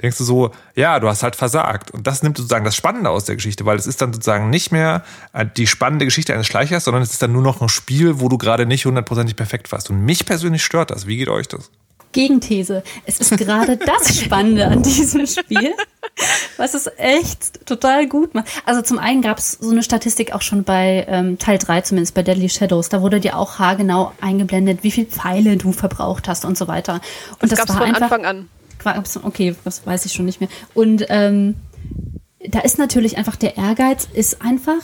[0.02, 1.90] denkst du so, ja, du hast halt versagt.
[1.90, 4.70] Und das nimmt sozusagen das Spannende aus der Geschichte, weil es ist dann sozusagen nicht
[4.70, 8.20] mehr äh, die spannende Geschichte eines Schleichers, sondern es ist dann nur noch ein Spiel,
[8.20, 9.90] wo du gerade nicht hundertprozentig perfekt warst.
[9.90, 11.06] Und mich persönlich stört das.
[11.06, 11.70] Wie geht euch das?
[12.14, 12.82] Gegenthese.
[13.04, 15.74] Es ist gerade das Spannende an diesem Spiel,
[16.56, 18.46] was es echt total gut macht.
[18.64, 22.14] Also zum einen gab es so eine Statistik auch schon bei ähm, Teil 3, zumindest
[22.14, 22.88] bei Deadly Shadows.
[22.88, 27.02] Da wurde dir auch haargenau eingeblendet, wie viel Pfeile du verbraucht hast und so weiter.
[27.42, 28.48] Und das, das war von einfach, Anfang an.
[29.24, 30.50] Okay, das weiß ich schon nicht mehr.
[30.72, 31.56] Und ähm,
[32.48, 34.80] da ist natürlich einfach der Ehrgeiz, ist einfach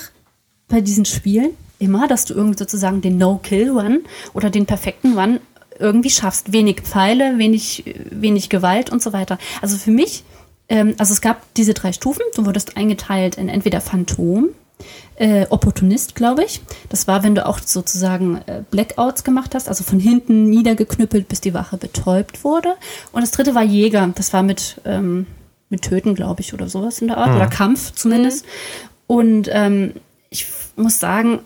[0.68, 4.00] bei diesen Spielen immer, dass du irgendwie sozusagen den No-Kill-One
[4.34, 5.40] oder den perfekten One
[5.80, 6.52] irgendwie schaffst.
[6.52, 9.38] Wenig Pfeile, wenig, wenig Gewalt und so weiter.
[9.62, 10.24] Also für mich,
[10.68, 12.22] ähm, also es gab diese drei Stufen.
[12.34, 14.50] Du wurdest eingeteilt in entweder Phantom,
[15.16, 16.60] äh, Opportunist, glaube ich.
[16.88, 21.40] Das war, wenn du auch sozusagen äh, Blackouts gemacht hast, also von hinten niedergeknüppelt, bis
[21.40, 22.74] die Wache betäubt wurde.
[23.12, 24.10] Und das dritte war Jäger.
[24.14, 25.26] Das war mit, ähm,
[25.68, 27.30] mit Töten, glaube ich, oder sowas in der Art.
[27.30, 27.36] Mhm.
[27.36, 28.44] Oder Kampf zumindest.
[28.44, 28.50] Mhm.
[29.06, 29.92] Und ähm,
[30.30, 31.40] ich muss sagen,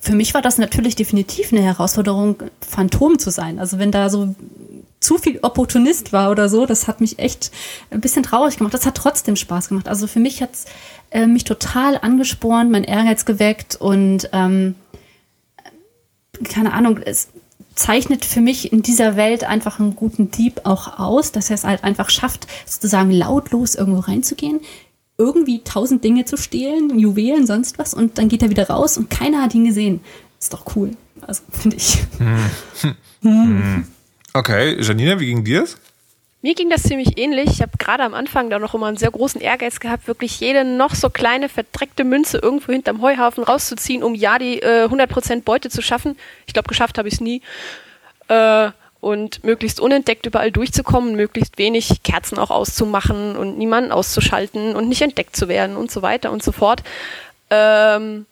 [0.00, 3.58] für mich war das natürlich definitiv eine Herausforderung, Phantom zu sein.
[3.58, 4.34] Also wenn da so
[5.00, 7.50] zu viel Opportunist war oder so, das hat mich echt
[7.90, 8.74] ein bisschen traurig gemacht.
[8.74, 9.88] Das hat trotzdem Spaß gemacht.
[9.88, 10.64] Also für mich hat's
[11.10, 14.74] äh, mich total angespornt, mein Ehrgeiz geweckt und ähm,
[16.42, 17.28] keine Ahnung, es
[17.74, 21.64] zeichnet für mich in dieser Welt einfach einen guten Dieb auch aus, dass er es
[21.64, 24.60] halt einfach schafft, sozusagen lautlos irgendwo reinzugehen,
[25.16, 29.10] irgendwie tausend Dinge zu stehlen, Juwelen, sonst was, und dann geht er wieder raus und
[29.10, 30.00] keiner hat ihn gesehen.
[30.40, 30.90] Ist doch cool.
[31.20, 31.98] Also, finde ich.
[32.18, 32.96] Hm.
[33.22, 33.86] Hm.
[34.32, 35.78] Okay, Janina, wie ging dir's?
[36.42, 37.48] Mir ging das ziemlich ähnlich.
[37.48, 40.62] Ich habe gerade am Anfang da noch immer einen sehr großen Ehrgeiz gehabt, wirklich jede
[40.62, 45.70] noch so kleine verdreckte Münze irgendwo hinterm Heuhaufen rauszuziehen, um ja die äh, 100% Beute
[45.70, 46.18] zu schaffen.
[46.46, 47.40] Ich glaube, geschafft habe ich es nie.
[48.28, 48.72] Äh,
[49.04, 55.02] und möglichst unentdeckt überall durchzukommen, möglichst wenig Kerzen auch auszumachen und niemanden auszuschalten und nicht
[55.02, 56.82] entdeckt zu werden und so weiter und so fort.
[57.50, 58.24] Ähm,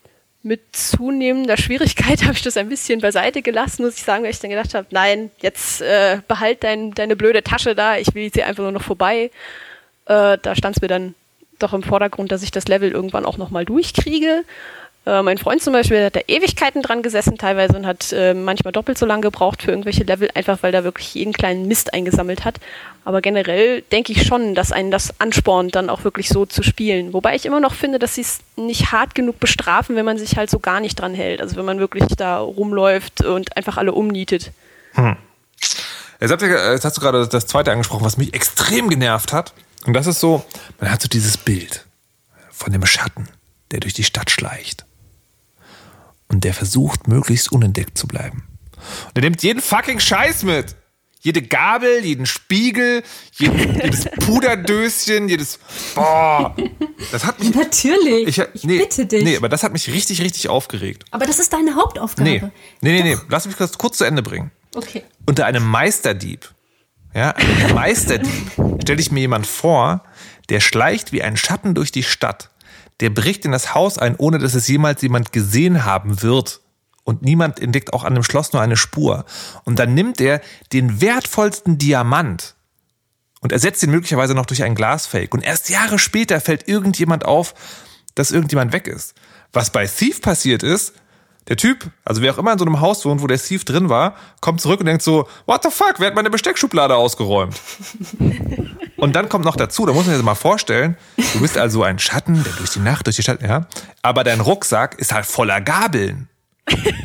[0.43, 4.41] mit zunehmender Schwierigkeit habe ich das ein bisschen beiseite gelassen, muss ich sagen, weil ich
[4.41, 8.47] dann gedacht habe, nein, jetzt äh, behalt dein, deine blöde Tasche da, ich will hier
[8.47, 9.31] einfach nur noch vorbei.
[10.07, 11.15] Äh, da stand es mir dann
[11.59, 14.43] doch im Vordergrund, dass ich das Level irgendwann auch nochmal durchkriege.
[15.05, 18.73] Äh, mein Freund zum Beispiel hat da Ewigkeiten dran gesessen teilweise und hat äh, manchmal
[18.73, 22.45] doppelt so lange gebraucht für irgendwelche Level, einfach weil da wirklich jeden kleinen Mist eingesammelt
[22.45, 22.61] hat.
[23.05, 27.13] Aber generell denke ich schon, dass einen das anspornt, dann auch wirklich so zu spielen.
[27.13, 30.37] Wobei ich immer noch finde, dass sie es nicht hart genug bestrafen, wenn man sich
[30.37, 31.41] halt so gar nicht dran hält.
[31.41, 34.53] Also wenn man wirklich da rumläuft und einfach alle umnietet.
[34.93, 35.17] Hm.
[36.21, 39.53] Jetzt, habt ihr, jetzt hast du gerade das zweite angesprochen, was mich extrem genervt hat.
[39.85, 40.45] Und das ist so,
[40.79, 41.85] man hat so dieses Bild
[42.53, 43.29] von dem Schatten,
[43.73, 44.85] der durch die Stadt schleicht
[46.33, 48.45] und der versucht, möglichst unentdeckt zu bleiben.
[49.09, 50.75] Und er nimmt jeden fucking Scheiß mit.
[51.21, 55.61] Jede Gabel, jeden Spiegel, jeden, jedes Puderdöschen, jedes.
[55.95, 56.57] Boah.
[57.13, 57.55] Das hat mich.
[57.55, 58.27] Natürlich.
[58.27, 59.23] Ich, ich nee, bitte dich.
[59.23, 61.05] Nee, aber das hat mich richtig, richtig aufgeregt.
[61.13, 62.29] Aber das ist deine Hauptaufgabe.
[62.29, 62.43] Nee,
[62.81, 63.19] nee, nee, nee.
[63.29, 64.51] Lass mich das kurz zu Ende bringen.
[64.75, 65.05] Okay.
[65.25, 66.51] Unter einem Meisterdieb,
[67.15, 68.51] ja, einem Meisterdieb,
[68.83, 70.03] stelle ich mir jemand vor,
[70.49, 72.51] der schleicht wie ein Schatten durch die Stadt
[73.03, 76.61] der bricht in das Haus ein, ohne dass es jemals jemand gesehen haben wird.
[77.03, 79.25] Und niemand entdeckt auch an dem Schloss nur eine Spur.
[79.65, 80.41] Und dann nimmt er
[80.73, 82.55] den wertvollsten Diamant
[83.41, 85.35] und ersetzt ihn möglicherweise noch durch ein Glasfake.
[85.35, 87.55] Und erst Jahre später fällt irgendjemand auf,
[88.15, 89.15] dass irgendjemand weg ist.
[89.53, 90.93] Was bei Thief passiert ist,
[91.49, 93.89] der Typ, also wer auch immer in so einem Haus wohnt, wo der Thief drin
[93.89, 97.55] war, kommt zurück und denkt so, what the fuck, wer hat meine Besteckschublade ausgeräumt?
[98.97, 101.99] und dann kommt noch dazu, da muss man sich mal vorstellen, du bist also ein
[101.99, 103.67] Schatten, der durch die Nacht, durch die Stadt, ja,
[104.03, 106.29] aber dein Rucksack ist halt voller Gabeln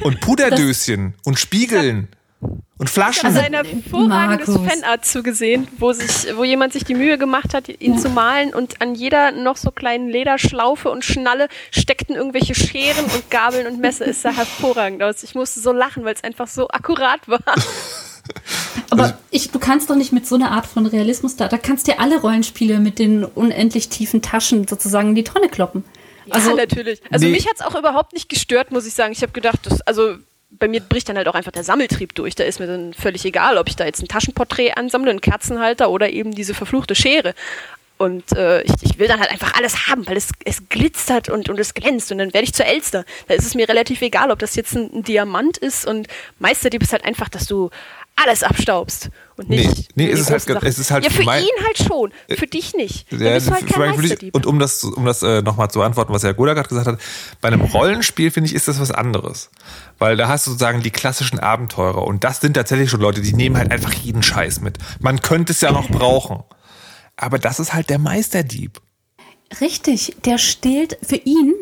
[0.03, 3.25] und Puderdöschen und Spiegeln und Flaschen.
[3.25, 7.95] Also eine hervorragendes Fanart zugesehen, wo sich, wo jemand sich die Mühe gemacht hat, ihn
[7.95, 7.99] ja.
[7.99, 13.31] zu malen und an jeder noch so kleinen Lederschlaufe und Schnalle steckten irgendwelche Scheren und
[13.31, 14.07] Gabeln und Messer.
[14.07, 15.23] Es sah hervorragend aus.
[15.23, 17.41] Ich musste so lachen, weil es einfach so akkurat war.
[18.89, 21.87] Aber ich, du kannst doch nicht mit so einer Art von Realismus da, da kannst
[21.87, 25.83] dir alle Rollenspiele mit den unendlich tiefen Taschen sozusagen in die Tonne kloppen.
[26.29, 27.01] Also, ja, natürlich.
[27.09, 27.31] Also nee.
[27.31, 29.13] mich hat es auch überhaupt nicht gestört, muss ich sagen.
[29.13, 30.17] Ich habe gedacht, das, also
[30.49, 32.35] bei mir bricht dann halt auch einfach der Sammeltrieb durch.
[32.35, 35.89] Da ist mir dann völlig egal, ob ich da jetzt ein Taschenporträt ansammle, einen Kerzenhalter
[35.89, 37.33] oder eben diese verfluchte Schere.
[37.97, 41.49] Und äh, ich, ich will dann halt einfach alles haben, weil es, es glitzert und,
[41.49, 42.11] und es glänzt.
[42.11, 43.05] Und dann werde ich zur Elster.
[43.27, 45.85] Da ist es mir relativ egal, ob das jetzt ein, ein Diamant ist.
[45.87, 46.07] Und
[46.37, 47.71] Meisterdieb ist halt einfach, dass du
[48.17, 49.09] alles abstaubst.
[49.37, 49.65] Und nicht.
[49.67, 50.65] Nee, nee die es, ist halt, Sachen.
[50.67, 52.11] es ist halt Ja, für mein- ihn halt schon.
[52.27, 53.11] Für dich nicht.
[53.11, 54.33] Dann Ja, bist du halt kein Meisterdieb.
[54.35, 56.99] und um das, um das äh, nochmal zu antworten, was Herr Goda gerade gesagt hat,
[57.41, 59.51] bei einem Rollenspiel finde ich, ist das was anderes.
[59.99, 63.33] Weil da hast du sozusagen die klassischen Abenteurer und das sind tatsächlich schon Leute, die
[63.33, 64.79] nehmen halt einfach jeden Scheiß mit.
[64.99, 66.43] Man könnte es ja noch brauchen.
[67.15, 68.81] Aber das ist halt der Meisterdieb.
[69.61, 71.53] Richtig, der stiehlt für ihn.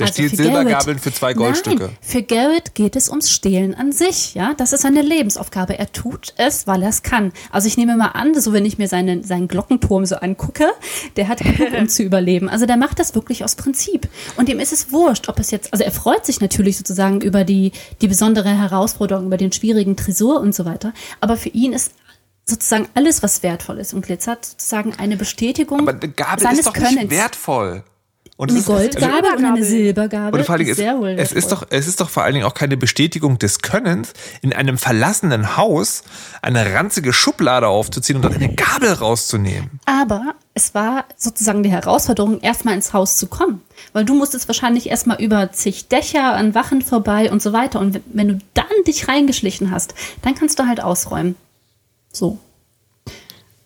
[0.00, 1.84] Der also stiehlt für Silbergabeln für zwei Goldstücke.
[1.84, 4.54] Nein, für Garrett geht es ums Stehlen an sich, ja.
[4.56, 5.78] Das ist seine Lebensaufgabe.
[5.78, 7.32] Er tut es, weil er es kann.
[7.50, 10.66] Also ich nehme mal an, so wenn ich mir seinen, seinen Glockenturm so angucke,
[11.16, 12.48] der hat genug, um zu überleben.
[12.48, 14.08] Also der macht das wirklich aus Prinzip.
[14.36, 17.44] Und ihm ist es wurscht, ob es jetzt, also er freut sich natürlich sozusagen über
[17.44, 20.92] die, die besondere Herausforderung, über den schwierigen Tresor und so weiter.
[21.20, 21.92] Aber für ihn ist
[22.50, 26.66] sozusagen alles, was wertvoll ist und glitzert, sozusagen eine Bestätigung Aber eine Gabel seines ist
[26.66, 26.94] doch Könnens.
[26.96, 27.84] nicht wertvoll.
[28.40, 30.40] Und Eine ist- also Goldgabel und eine Silbergabel.
[30.40, 32.32] Und vor allen Dingen, ist sehr wohl es, ist doch, es ist doch vor allen
[32.32, 36.04] Dingen auch keine Bestätigung des Könnens, in einem verlassenen Haus
[36.40, 39.78] eine ranzige Schublade aufzuziehen und dann eine Gabel rauszunehmen.
[39.84, 43.60] Aber es war sozusagen die Herausforderung, erstmal ins Haus zu kommen.
[43.92, 47.78] Weil du musstest wahrscheinlich erstmal über zig Dächer an Wachen vorbei und so weiter.
[47.78, 51.36] Und wenn- wenn du dann dich reingeschlichen hast, dann kannst du halt ausräumen.
[52.10, 52.38] So.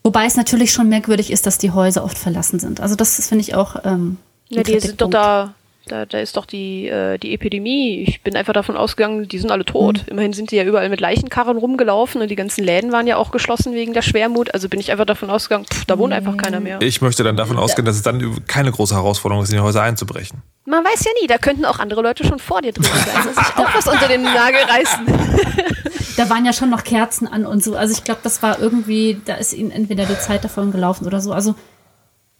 [0.02, 2.80] Wobei es natürlich schon merkwürdig ist, dass die Häuser oft verlassen sind.
[2.80, 3.76] Also das ist, finde ich auch.
[3.84, 4.16] Ähm,
[4.48, 5.54] Ja, die sind doch da,
[5.86, 8.04] da, da ist doch die, äh, die Epidemie.
[8.06, 9.98] Ich bin einfach davon ausgegangen, die sind alle tot.
[9.98, 10.12] Mhm.
[10.12, 13.30] Immerhin sind die ja überall mit Leichenkarren rumgelaufen und die ganzen Läden waren ja auch
[13.30, 14.52] geschlossen wegen der Schwermut.
[14.54, 16.80] Also bin ich einfach davon ausgegangen, pff, da wohnt einfach keiner mehr.
[16.80, 19.82] Ich möchte dann davon ausgehen, dass es dann keine große Herausforderung ist, in die Häuser
[19.82, 20.42] einzubrechen.
[20.66, 23.34] Man weiß ja nie, da könnten auch andere Leute schon vor dir drin sein und
[23.34, 25.06] sich auch was unter den Nagel reißen.
[26.16, 27.76] Da waren ja schon noch Kerzen an und so.
[27.76, 31.20] Also ich glaube, das war irgendwie, da ist ihnen entweder die Zeit davon gelaufen oder
[31.20, 31.32] so.
[31.32, 31.56] Also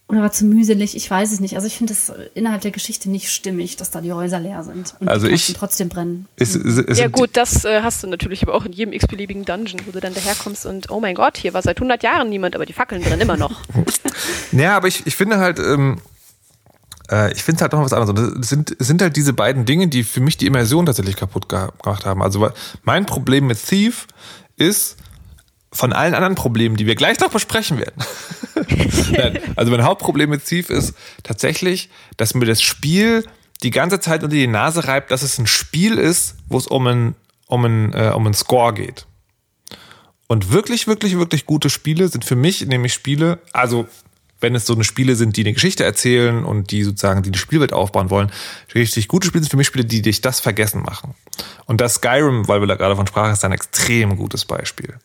[0.06, 1.54] oder war zu mühselig, ich weiß es nicht.
[1.56, 4.94] Also ich finde es innerhalb der Geschichte nicht stimmig, dass da die Häuser leer sind
[5.00, 6.26] und Also die ich- trotzdem brennen.
[6.36, 9.44] Es, es, es Ja gut, das äh, hast du natürlich aber auch in jedem x-beliebigen
[9.46, 12.54] Dungeon, wo du dann daherkommst und oh mein Gott, hier war seit 100 Jahren niemand,
[12.54, 13.60] aber die Fackeln brennen immer noch.
[14.52, 16.00] Ja, aber ich, ich finde halt, ähm,
[17.10, 18.32] äh, ich finde es halt noch was anderes.
[18.40, 21.48] Es sind, es sind halt diese beiden Dinge, die für mich die Immersion tatsächlich kaputt
[21.48, 22.22] ge- gemacht haben.
[22.22, 22.48] Also
[22.84, 24.06] mein Problem mit Thief
[24.56, 24.96] ist
[25.74, 28.02] von allen anderen Problemen, die wir gleich noch besprechen werden.
[29.12, 33.24] Nein, also mein Hauptproblem mit Thief ist tatsächlich, dass mir das Spiel
[33.62, 36.86] die ganze Zeit unter die Nase reibt, dass es ein Spiel ist, wo es um
[36.86, 37.14] einen
[37.46, 39.06] um einen, äh, um einen Score geht.
[40.26, 43.86] Und wirklich, wirklich, wirklich gute Spiele sind für mich nämlich Spiele, also
[44.40, 47.38] wenn es so eine Spiele sind, die eine Geschichte erzählen und die sozusagen die, die
[47.38, 48.32] Spielwelt aufbauen wollen,
[48.74, 51.14] richtig gute Spiele sind für mich Spiele, die dich das vergessen machen.
[51.66, 54.98] Und das Skyrim, weil wir da gerade von sprachen, ist ein extrem gutes Beispiel.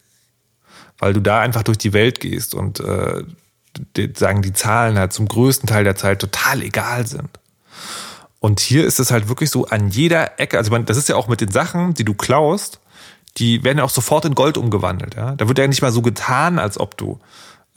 [1.00, 3.24] Weil du da einfach durch die Welt gehst und äh,
[3.96, 7.30] die, sagen die Zahlen halt zum größten Teil der Zeit total egal sind.
[8.40, 11.16] Und hier ist es halt wirklich so an jeder Ecke, also man, das ist ja
[11.16, 12.80] auch mit den Sachen, die du klaust,
[13.38, 15.16] die werden ja auch sofort in Gold umgewandelt.
[15.16, 15.36] Ja?
[15.36, 17.20] Da wird ja nicht mal so getan, als ob du,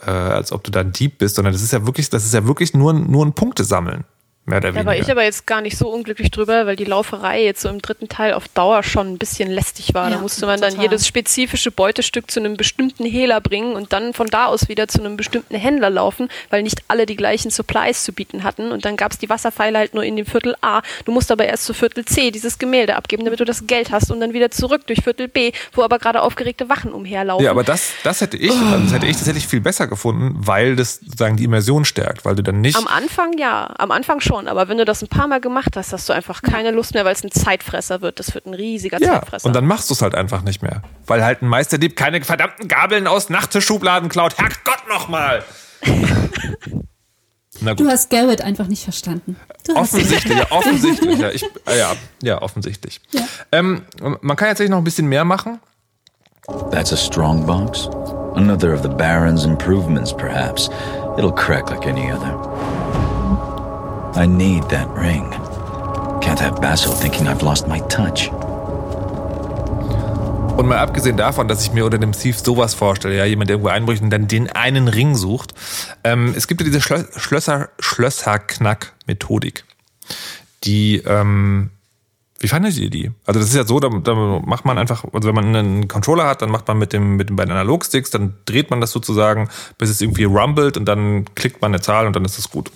[0.04, 2.34] äh, als ob du da ein Dieb bist, sondern das ist ja wirklich, das ist
[2.34, 4.04] ja wirklich nur, nur ein Punktesammeln.
[4.44, 4.86] Mehr oder Da weniger.
[4.86, 7.80] war ich aber jetzt gar nicht so unglücklich drüber, weil die Lauferei jetzt so im
[7.80, 10.08] dritten Teil auf Dauer schon ein bisschen lästig war.
[10.10, 10.84] Ja, da musste man dann total.
[10.84, 14.98] jedes spezifische Beutestück zu einem bestimmten Hehler bringen und dann von da aus wieder zu
[14.98, 18.72] einem bestimmten Händler laufen, weil nicht alle die gleichen Supplies zu bieten hatten.
[18.72, 20.82] Und dann gab es die Wasserpfeile halt nur in dem Viertel A.
[21.04, 24.10] Du musst aber erst zu Viertel C dieses Gemälde abgeben, damit du das Geld hast
[24.10, 27.44] und dann wieder zurück durch Viertel B, wo aber gerade aufgeregte Wachen umherlaufen.
[27.44, 30.74] Ja, aber das, das hätte ich, also das hätte ich tatsächlich viel besser gefunden, weil
[30.74, 32.76] das sozusagen die Immersion stärkt, weil du dann nicht.
[32.76, 35.92] Am Anfang ja, am Anfang schon, aber wenn du das ein paar Mal gemacht hast,
[35.92, 38.18] hast du einfach keine Lust mehr, weil es ein Zeitfresser wird.
[38.18, 39.46] Das wird ein riesiger ja, Zeitfresser.
[39.46, 40.82] und dann machst du es halt einfach nicht mehr.
[41.06, 44.38] Weil halt ein Meisterdieb keine verdammten Gabeln aus Nachttischschubladen klaut.
[44.38, 45.44] Herrgott nochmal!
[47.60, 49.36] Na Du hast Garrett einfach nicht verstanden.
[49.66, 51.18] Du hast Offensichtlich, ja, offensichtlich.
[51.18, 51.92] Ja, ich, äh, ja,
[52.22, 53.00] ja, offensichtlich.
[53.10, 53.22] Ja.
[53.52, 55.60] Ähm, man kann tatsächlich noch ein bisschen mehr machen.
[56.70, 57.88] That's a strong box.
[58.34, 60.70] Another of the Baron's improvements, perhaps.
[61.16, 62.81] It'll crack like any other.
[64.14, 65.30] I need that ring.
[66.20, 68.30] Can't have Basil thinking I've lost my touch.
[70.58, 73.54] Und mal abgesehen davon, dass ich mir unter dem Thief sowas vorstelle, ja, jemand, der
[73.54, 75.54] irgendwo einbricht und dann den einen Ring sucht.
[76.04, 79.64] Ähm, es gibt ja diese Schlö Schlösser, Schlösserknack-Methodik.
[80.64, 81.70] Die, ähm,
[82.38, 83.10] wie fandet ihr die?
[83.24, 86.26] Also das ist ja so, da, da macht man einfach, also wenn man einen Controller
[86.26, 89.48] hat, dann macht man mit dem mit den beiden Analogsticks, dann dreht man das sozusagen,
[89.78, 92.70] bis es irgendwie rumbelt und dann klickt man eine Zahl und dann ist es gut.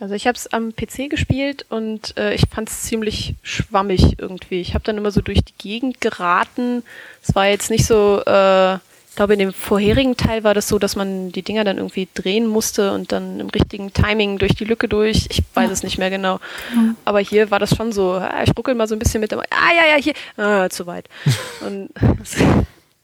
[0.00, 4.60] Also ich habe es am PC gespielt und äh, ich fand es ziemlich schwammig irgendwie.
[4.60, 6.84] Ich habe dann immer so durch die Gegend geraten.
[7.22, 10.78] Es war jetzt nicht so, äh, ich glaube in dem vorherigen Teil war das so,
[10.78, 14.64] dass man die Dinger dann irgendwie drehen musste und dann im richtigen Timing durch die
[14.64, 15.26] Lücke durch.
[15.30, 15.72] Ich weiß ja.
[15.72, 16.38] es nicht mehr genau.
[16.74, 16.94] Mhm.
[17.04, 19.40] Aber hier war das schon so, ah, ich ruckel mal so ein bisschen mit dem,
[19.40, 19.44] ah
[19.76, 21.08] ja, ja, hier, ah, zu weit.
[21.66, 21.90] und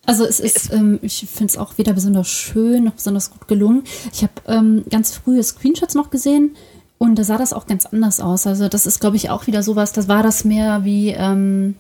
[0.06, 3.84] Also es ist, ähm, ich finde es auch weder besonders schön noch besonders gut gelungen.
[4.12, 6.54] Ich habe ähm, ganz frühe Screenshots noch gesehen
[6.98, 8.46] und da sah das auch ganz anders aus.
[8.46, 11.76] Also das ist, glaube ich, auch wieder sowas, das war das mehr wie ähm,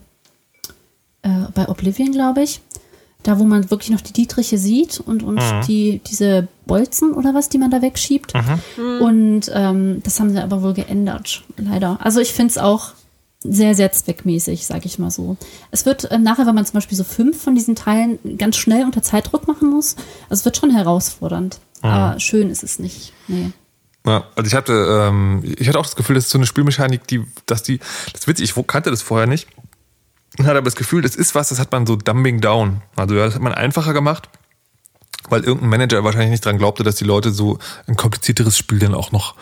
[1.22, 2.60] äh, bei Oblivion, glaube ich.
[3.22, 5.62] Da, wo man wirklich noch die Dietriche sieht und, und mhm.
[5.66, 8.34] die, diese Bolzen oder was, die man da wegschiebt.
[8.34, 9.00] Mhm.
[9.00, 11.96] Und ähm, das haben sie aber wohl geändert, leider.
[12.02, 12.92] Also ich finde es auch
[13.40, 15.38] sehr, sehr zweckmäßig, sage ich mal so.
[15.70, 18.84] Es wird äh, nachher, wenn man zum Beispiel so fünf von diesen Teilen ganz schnell
[18.84, 19.96] unter Zeitdruck machen muss,
[20.28, 21.60] also es wird schon herausfordernd.
[21.82, 21.88] Mhm.
[21.88, 23.14] Aber schön ist es nicht.
[23.26, 23.52] Nee.
[24.06, 27.06] Ja, also ich hatte, ähm, ich hatte auch das Gefühl, das ist so eine Spielmechanik,
[27.06, 27.78] die, dass die,
[28.12, 29.48] das ist witzig, ich kannte das vorher nicht.
[30.38, 32.82] Und hatte aber das Gefühl, das ist was, das hat man so dumbing down.
[32.96, 34.28] Also das hat man einfacher gemacht,
[35.28, 38.94] weil irgendein Manager wahrscheinlich nicht dran glaubte, dass die Leute so ein komplizierteres Spiel dann
[38.94, 39.36] auch noch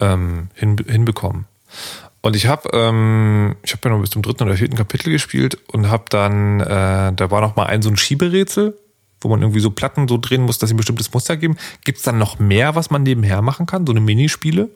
[0.00, 1.46] ähm, hin, hinbekommen.
[2.20, 5.58] Und ich habe, ähm, ich habe ja noch bis zum dritten oder vierten Kapitel gespielt
[5.72, 8.78] und habe dann, äh, da war noch mal ein so ein Schieberätsel
[9.24, 11.56] wo man irgendwie so Platten so drehen muss, dass sie ein bestimmtes Muster geben.
[11.84, 13.86] Gibt es dann noch mehr, was man nebenher machen kann?
[13.86, 14.68] So eine Minispiele?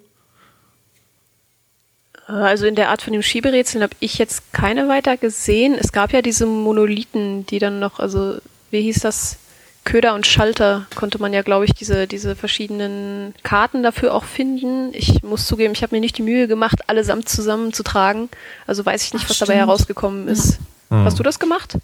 [2.26, 5.76] Also in der Art von dem Schieberätseln habe ich jetzt keine weiter gesehen.
[5.78, 8.38] Es gab ja diese Monolithen, die dann noch, also
[8.70, 9.38] wie hieß das?
[9.85, 14.90] Köder und Schalter konnte man ja, glaube ich, diese, diese verschiedenen Karten dafür auch finden.
[14.92, 18.28] Ich muss zugeben, ich habe mir nicht die Mühe gemacht, allesamt zusammenzutragen.
[18.66, 19.50] Also weiß ich nicht, Ach, was stimmt.
[19.50, 20.59] dabei herausgekommen ist.
[20.90, 21.04] Ja.
[21.04, 21.78] Hast du das gemacht?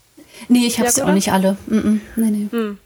[0.48, 1.56] Nee, ich habe sie auch nicht alle.
[1.66, 2.00] Mm -mm.
[2.16, 2.48] Nee, nee.
[2.50, 2.78] Hm.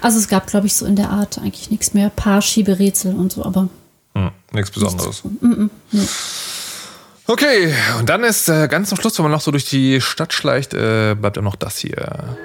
[0.00, 2.10] Also es gab, glaube ich, so in der Art eigentlich nichts mehr.
[2.10, 3.68] Paar Schieberätsel und so, aber.
[4.14, 5.22] Hm, nichts Besonderes.
[5.24, 6.06] Mm nee.
[7.26, 10.34] Okay, und dann ist äh, ganz zum Schluss, wenn man noch so durch die Stadt
[10.34, 12.36] schleicht, äh, bleibt dann noch das hier.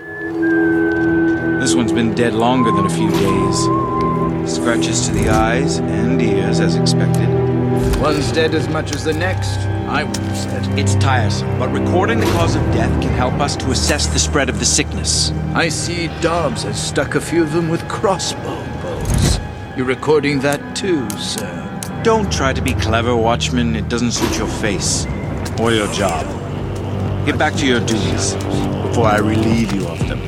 [1.59, 3.67] This one's been dead longer than a few days.
[4.49, 7.27] Scratches to the eyes and ears as expected.
[8.01, 9.59] One's dead as much as the next.
[9.89, 10.79] I would have said.
[10.79, 14.47] It's tiresome, but recording the cause of death can help us to assess the spread
[14.47, 15.31] of the sickness.
[15.55, 19.39] I see Dobbs has stuck a few of them with crossbow bolts.
[19.75, 21.55] You're recording that too, sir.
[22.03, 23.75] Don't try to be clever, Watchman.
[23.75, 25.07] It doesn't suit your face
[25.59, 26.23] or your job.
[27.25, 28.35] Get back to your duties
[28.83, 30.21] before I relieve you of them.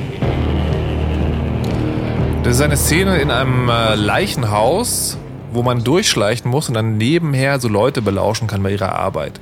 [2.44, 5.18] Das ist eine Szene in einem äh, Leichenhaus,
[5.52, 9.40] wo man durchschleichen muss und dann nebenher so Leute belauschen kann bei ihrer Arbeit.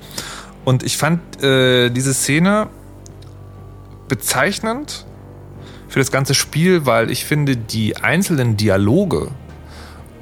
[0.65, 2.67] Und ich fand äh, diese Szene
[4.07, 5.05] bezeichnend
[5.87, 9.29] für das ganze Spiel, weil ich finde, die einzelnen Dialoge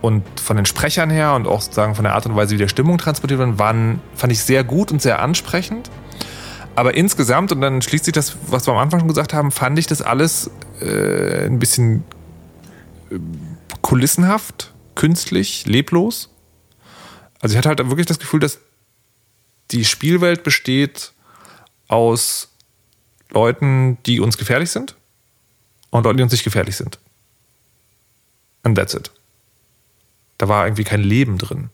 [0.02, 2.68] und von den Sprechern her und auch sozusagen von der Art und Weise, wie der
[2.68, 5.90] Stimmung transportiert werden, waren, fand ich sehr gut und sehr ansprechend.
[6.76, 9.80] Aber insgesamt, und dann schließt sich das, was wir am Anfang schon gesagt haben, fand
[9.80, 12.04] ich das alles äh, ein bisschen
[13.10, 13.18] äh,
[13.82, 16.30] kulissenhaft künstlich, leblos.
[17.40, 18.60] Also ich hatte halt wirklich das Gefühl, dass
[19.70, 21.14] die Spielwelt besteht
[21.88, 22.50] aus
[23.30, 24.96] Leuten, die uns gefährlich sind
[25.92, 26.98] und Leuten, die uns nicht gefährlich sind.
[28.64, 29.12] And that's it.
[30.40, 31.70] Da war irgendwie kein Leben drin.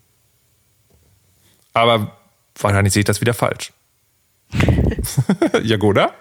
[1.73, 2.17] Aber
[2.59, 3.71] wahrscheinlich sehe ich das wieder falsch.
[5.63, 6.13] Jagoda?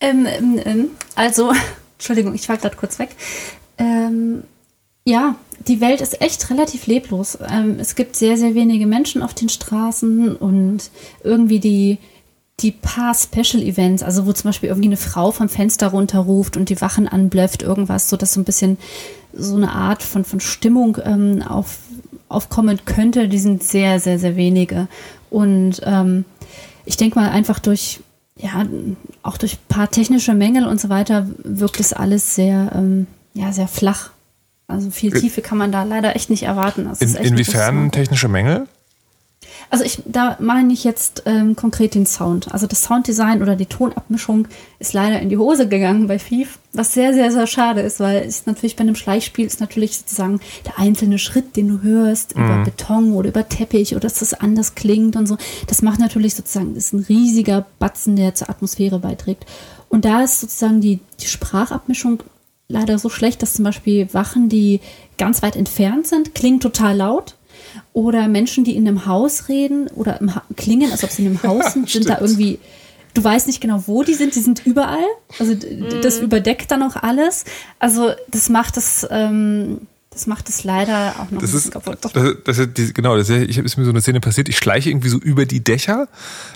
[0.00, 1.52] Ähm, ähm, ähm, also,
[1.94, 3.10] Entschuldigung, ich war gerade kurz weg.
[3.78, 4.42] Ähm,
[5.04, 5.34] ja,
[5.66, 7.38] die Welt ist echt relativ leblos.
[7.48, 10.90] Ähm, es gibt sehr, sehr wenige Menschen auf den Straßen und
[11.24, 11.98] irgendwie die,
[12.60, 16.68] die paar Special Events, also wo zum Beispiel irgendwie eine Frau vom Fenster runterruft und
[16.68, 18.78] die Wachen anblöfft, irgendwas, so dass so ein bisschen
[19.32, 21.78] so eine Art von, von Stimmung ähm, auf,
[22.28, 24.88] aufkommen könnte, die sind sehr, sehr, sehr wenige.
[25.30, 26.24] Und ähm,
[26.84, 28.00] ich denke mal einfach durch,
[28.36, 28.66] ja,
[29.22, 33.52] auch durch ein paar technische Mängel und so weiter wirkt es alles sehr, ähm, ja,
[33.52, 34.11] sehr flach
[34.72, 36.90] also viel Tiefe kann man da leider echt nicht erwarten.
[36.98, 38.66] In, inwiefern technische Mängel?
[39.72, 42.52] Also ich, da meine ich jetzt ähm, konkret den Sound.
[42.52, 44.46] Also das Sounddesign oder die Tonabmischung
[44.78, 48.18] ist leider in die Hose gegangen bei Thief, was sehr, sehr, sehr schade ist, weil
[48.18, 52.44] es natürlich bei einem Schleichspiel ist natürlich sozusagen der einzelne Schritt, den du hörst, mhm.
[52.44, 55.38] über Beton oder über Teppich oder dass das anders klingt und so.
[55.68, 59.46] Das macht natürlich sozusagen, ist ein riesiger Batzen, der zur Atmosphäre beiträgt.
[59.88, 62.22] Und da ist sozusagen die, die Sprachabmischung
[62.72, 64.80] leider so schlecht, dass zum Beispiel Wachen, die
[65.18, 67.36] ganz weit entfernt sind, klingen total laut.
[67.92, 71.28] Oder Menschen, die in einem Haus reden oder im ha klingen, als ob sie in
[71.28, 72.58] einem Haus sind, sind da irgendwie,
[73.14, 75.04] du weißt nicht genau, wo die sind, die sind überall.
[75.38, 75.54] Also
[76.02, 76.24] das mhm.
[76.24, 77.44] überdeckt dann auch alles.
[77.78, 81.98] Also das macht es, ähm, Das macht es leider auch noch Das ist, kaputt.
[82.02, 84.48] das, das ist genau, das ist, ich ist mir so eine Szene passiert.
[84.50, 86.06] Ich schleiche irgendwie so über die Dächer.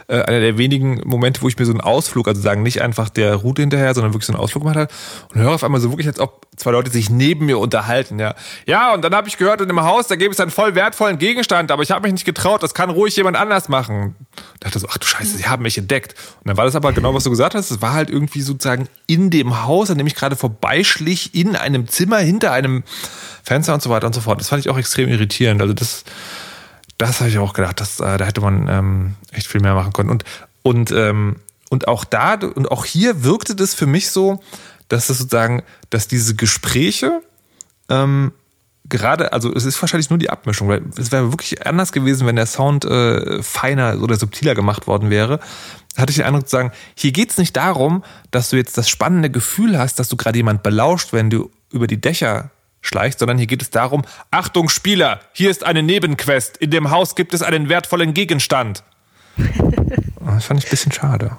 [0.08, 3.08] Äh, einer der wenigen Momente, wo ich mir so einen Ausflug, also sagen nicht einfach
[3.08, 4.92] der Route hinterher, sondern wirklich so einen Ausflug gemacht habe
[5.32, 8.18] und höre auf einmal so wirklich, als ob zwei Leute sich neben mir unterhalten.
[8.18, 8.34] Ja,
[8.66, 11.16] ja und dann habe ich gehört, in dem Haus, da gäbe es einen voll wertvollen
[11.16, 14.16] Gegenstand, aber ich habe mich nicht getraut, das kann ruhig jemand anders machen.
[14.60, 16.14] Da dachte so, ach du Scheiße, sie haben mich entdeckt.
[16.40, 18.86] Und dann war das aber genau, was du gesagt hast, es war halt irgendwie sozusagen
[19.06, 22.84] in dem Haus, an dem ich gerade vorbeischlich, in einem Zimmer, hinter einem
[23.46, 24.40] Fenster und so weiter und so fort.
[24.40, 25.62] Das fand ich auch extrem irritierend.
[25.62, 26.02] Also das,
[26.98, 29.92] das habe ich auch gedacht, dass, äh, da hätte man ähm, echt viel mehr machen
[29.92, 30.10] können.
[30.10, 30.24] Und,
[30.64, 31.36] und, ähm,
[31.70, 34.42] und auch da, und auch hier wirkte das für mich so,
[34.88, 37.22] dass das sozusagen, dass diese Gespräche
[37.88, 38.32] ähm,
[38.88, 42.36] gerade, also es ist wahrscheinlich nur die Abmischung, weil es wäre wirklich anders gewesen, wenn
[42.36, 45.38] der Sound äh, feiner oder subtiler gemacht worden wäre.
[45.96, 49.30] Hatte ich den Eindruck zu sagen, hier geht's nicht darum, dass du jetzt das spannende
[49.30, 52.50] Gefühl hast, dass du gerade jemand belauscht, wenn du über die Dächer
[52.86, 57.14] schleichst, sondern hier geht es darum, Achtung Spieler, hier ist eine Nebenquest, in dem Haus
[57.14, 58.82] gibt es einen wertvollen Gegenstand.
[60.34, 61.36] Das fand ich ein bisschen schade.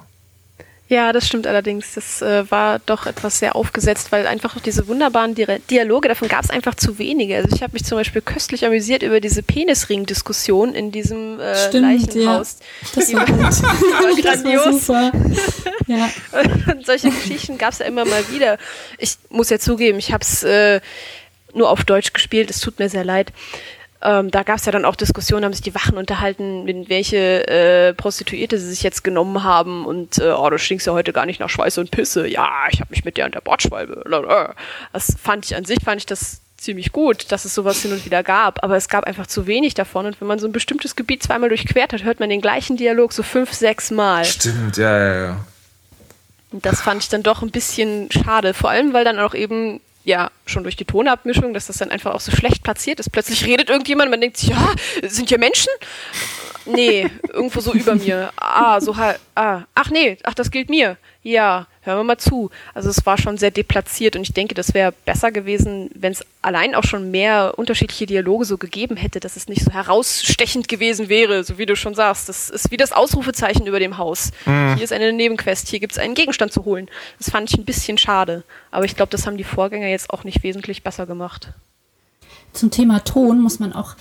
[0.88, 1.92] Ja, das stimmt allerdings.
[1.94, 6.42] Das äh, war doch etwas sehr aufgesetzt, weil einfach diese wunderbaren Di Dialoge, davon gab
[6.42, 7.36] es einfach zu wenige.
[7.36, 11.84] Also ich habe mich zum Beispiel köstlich amüsiert über diese Penisring-Diskussion in diesem äh, Stimmt,
[11.84, 11.90] ja.
[11.90, 12.56] Leichenhaus.
[12.94, 13.38] Das Die war gut.
[13.38, 14.86] war Das war grandios.
[14.86, 15.12] super.
[15.86, 16.08] Ja.
[16.72, 18.56] Und solche Geschichten gab es ja immer mal wieder.
[18.96, 20.80] Ich muss ja zugeben, ich habe es äh,
[21.54, 22.50] nur auf Deutsch gespielt.
[22.50, 23.32] Es tut mir sehr leid.
[24.00, 27.48] Ähm, da gab es ja dann auch Diskussionen, haben sich die Wachen unterhalten, mit welche
[27.48, 31.26] äh, Prostituierte sie sich jetzt genommen haben und äh, oh, du stinkst ja heute gar
[31.26, 32.28] nicht nach Schweiß und Pisse.
[32.28, 34.04] Ja, ich habe mich mit der an der Bordschwalbe.
[34.92, 38.04] Das fand ich an sich, fand ich das ziemlich gut, dass es sowas hin und
[38.04, 40.94] wieder gab, aber es gab einfach zu wenig davon und wenn man so ein bestimmtes
[40.94, 44.24] Gebiet zweimal durchquert hat, hört man den gleichen Dialog so fünf, sechs Mal.
[44.24, 45.36] Stimmt, ja, ja, ja.
[46.50, 48.54] Und das fand ich dann doch ein bisschen schade.
[48.54, 52.14] Vor allem, weil dann auch eben, ja, schon durch die Tonabmischung, dass das dann einfach
[52.14, 53.12] auch so schlecht platziert ist.
[53.12, 55.70] Plötzlich redet irgendjemand, man denkt sich, ja, sind hier Menschen?
[56.64, 58.32] Nee, irgendwo so über mir.
[58.36, 60.96] Ah, so halt, ah, ach nee, ach, das gilt mir.
[61.22, 62.50] Ja, hören wir mal zu.
[62.74, 66.24] Also es war schon sehr deplatziert und ich denke, das wäre besser gewesen, wenn es
[66.42, 71.08] allein auch schon mehr unterschiedliche Dialoge so gegeben hätte, dass es nicht so herausstechend gewesen
[71.08, 72.28] wäre, so wie du schon sagst.
[72.28, 74.30] Das ist wie das Ausrufezeichen über dem Haus.
[74.44, 76.88] Hier ist eine Nebenquest, hier gibt es einen Gegenstand zu holen.
[77.18, 78.44] Das fand ich ein bisschen schade.
[78.70, 81.52] Aber ich glaube, das haben die Vorgänger jetzt auch nicht wesentlich besser gemacht.
[82.52, 83.94] Zum Thema Ton muss man auch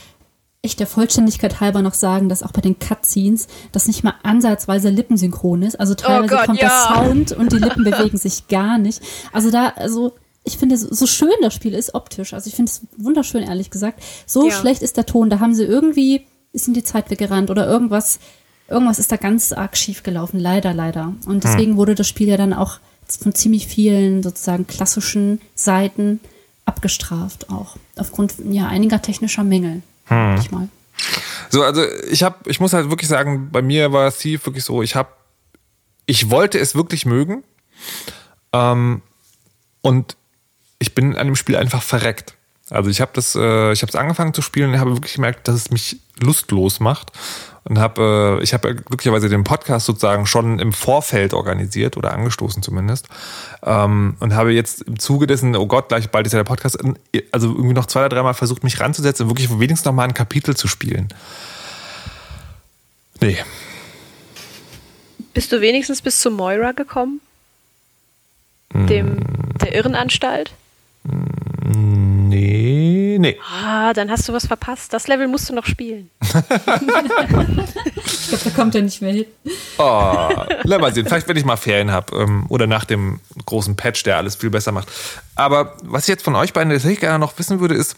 [0.62, 4.89] echt der Vollständigkeit halber noch sagen, dass auch bei den Cutscenes das nicht mal ansatzweise
[4.89, 5.80] lippensynchron ist.
[5.80, 6.68] Also teilweise Gott, kommt ja.
[6.68, 9.01] der Sound und die Lippen bewegen sich gar nicht.
[9.32, 12.34] Also da, also ich finde, so schön das Spiel ist optisch.
[12.34, 14.01] Also ich finde es wunderschön, ehrlich gesagt.
[14.26, 14.53] So Ja.
[14.53, 15.30] schlecht ist der Ton.
[15.30, 18.20] Da haben sie irgendwie, ist in die Zeit weggerannt oder irgendwas,
[18.70, 20.39] irgendwas ist da ganz arg schief gelaufen.
[20.39, 21.14] Leider, leider.
[21.26, 26.20] Und deswegen wurde das Spiel ja dann auch von ziemlich vielen sozusagen klassischen Seiten
[26.66, 27.78] abgestraft auch.
[27.95, 29.82] Aufgrund ja einiger technischer Mängel.
[30.08, 30.38] Hm.
[30.39, 30.70] Ich mal.
[31.49, 34.82] So, also ich habe, ich muss halt wirklich sagen, bei mir war Steve wirklich so,
[34.82, 35.10] ich habe,
[36.05, 37.43] ich wollte es wirklich mögen
[38.53, 39.01] ähm,
[39.82, 40.18] und
[40.80, 42.36] ich bin an dem Spiel einfach verreckt.
[42.70, 45.47] Also ich habe das, äh, ich habe es angefangen zu spielen und habe wirklich gemerkt,
[45.47, 47.12] dass es mich lustlos macht
[47.70, 52.63] und habe, äh, ich habe glücklicherweise den Podcast sozusagen schon im Vorfeld organisiert oder angestoßen
[52.63, 53.07] zumindest
[53.63, 56.78] ähm, und habe jetzt im Zuge dessen, oh Gott, gleich bald ist ja der Podcast,
[57.32, 60.13] also irgendwie noch zwei oder dreimal versucht, mich ranzusetzen und wirklich wenigstens noch mal ein
[60.13, 61.09] Kapitel zu spielen.
[63.20, 63.38] Nee,
[65.34, 67.20] Bist du wenigstens bis zu Moira gekommen?
[68.74, 69.18] Dem,
[69.61, 70.51] der Irrenanstalt?
[72.38, 73.38] Nee, nee.
[73.64, 74.94] Ah, dann hast du was verpasst.
[74.94, 76.10] Das Level musst du noch spielen.
[78.10, 79.26] Ich glaube, da kommt er nicht mehr hin.
[79.78, 80.30] Oh,
[80.64, 81.06] lass mal sehen.
[81.06, 84.50] Vielleicht, wenn ich mal Ferien habe ähm, oder nach dem großen Patch, der alles viel
[84.50, 84.90] besser macht.
[85.36, 87.96] Aber was ich jetzt von euch beiden tatsächlich gerne noch wissen würde, ist,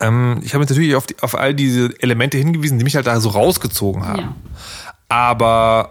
[0.00, 3.06] ähm, ich habe jetzt natürlich auf, die, auf all diese Elemente hingewiesen, die mich halt
[3.06, 4.20] da so rausgezogen haben.
[4.20, 4.34] Ja.
[5.08, 5.90] Aber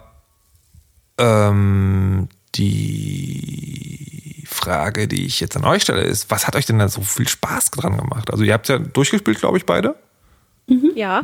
[1.20, 3.95] ähm, die
[4.66, 7.28] Frage, die ich jetzt an euch stelle, ist, was hat euch denn da so viel
[7.28, 8.32] Spaß dran gemacht?
[8.32, 9.96] Also ihr habt ja durchgespielt, glaube ich, beide.
[10.96, 11.22] Ja.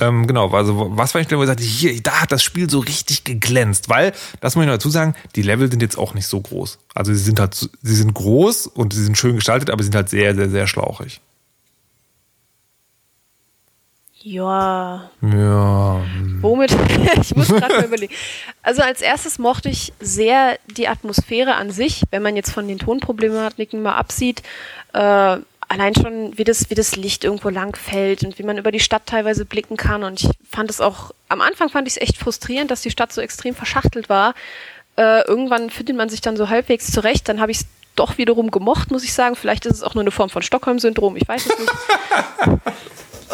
[0.00, 2.68] Ähm, genau, also was war ich denn, wo ich sagte, hier, da hat das Spiel
[2.68, 6.14] so richtig geglänzt, weil, das muss ich noch dazu sagen, die Level sind jetzt auch
[6.14, 6.80] nicht so groß.
[6.92, 9.94] Also sie sind halt, sie sind groß und sie sind schön gestaltet, aber sie sind
[9.94, 11.20] halt sehr, sehr, sehr schlauchig.
[14.26, 15.10] Ja.
[15.20, 16.02] Ja,
[16.40, 16.74] Womit?
[17.20, 18.14] ich muss gerade mal überlegen.
[18.62, 22.78] Also als erstes mochte ich sehr die Atmosphäre an sich, wenn man jetzt von den
[22.78, 24.42] Tonproblematiken mal absieht.
[24.94, 28.72] Äh, allein schon, wie das, wie das Licht irgendwo lang fällt und wie man über
[28.72, 30.02] die Stadt teilweise blicken kann.
[30.02, 33.12] Und ich fand es auch, am Anfang fand ich es echt frustrierend, dass die Stadt
[33.12, 34.34] so extrem verschachtelt war.
[34.96, 37.28] Äh, irgendwann findet man sich dann so halbwegs zurecht.
[37.28, 39.36] Dann habe ich es doch wiederum gemocht, muss ich sagen.
[39.36, 41.72] Vielleicht ist es auch nur eine Form von Stockholm-Syndrom, ich weiß es nicht.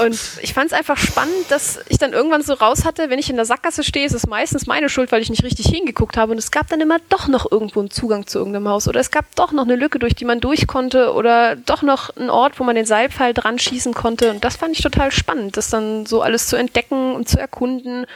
[0.00, 3.28] Und ich fand es einfach spannend, dass ich dann irgendwann so raus hatte, wenn ich
[3.28, 6.32] in der Sackgasse stehe, ist es meistens meine Schuld, weil ich nicht richtig hingeguckt habe.
[6.32, 8.88] Und es gab dann immer doch noch irgendwo einen Zugang zu irgendeinem Haus.
[8.88, 11.12] Oder es gab doch noch eine Lücke, durch die man durch konnte.
[11.12, 14.30] Oder doch noch einen Ort, wo man den Seilpfeil dran schießen konnte.
[14.30, 18.06] Und das fand ich total spannend, das dann so alles zu entdecken und zu erkunden.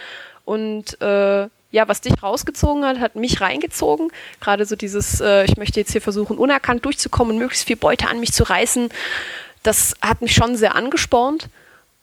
[0.45, 4.11] Und äh, ja, was dich rausgezogen hat, hat mich reingezogen.
[4.41, 8.09] Gerade so dieses, äh, ich möchte jetzt hier versuchen, unerkannt durchzukommen und möglichst viel Beute
[8.09, 8.89] an mich zu reißen.
[9.63, 11.49] Das hat mich schon sehr angespornt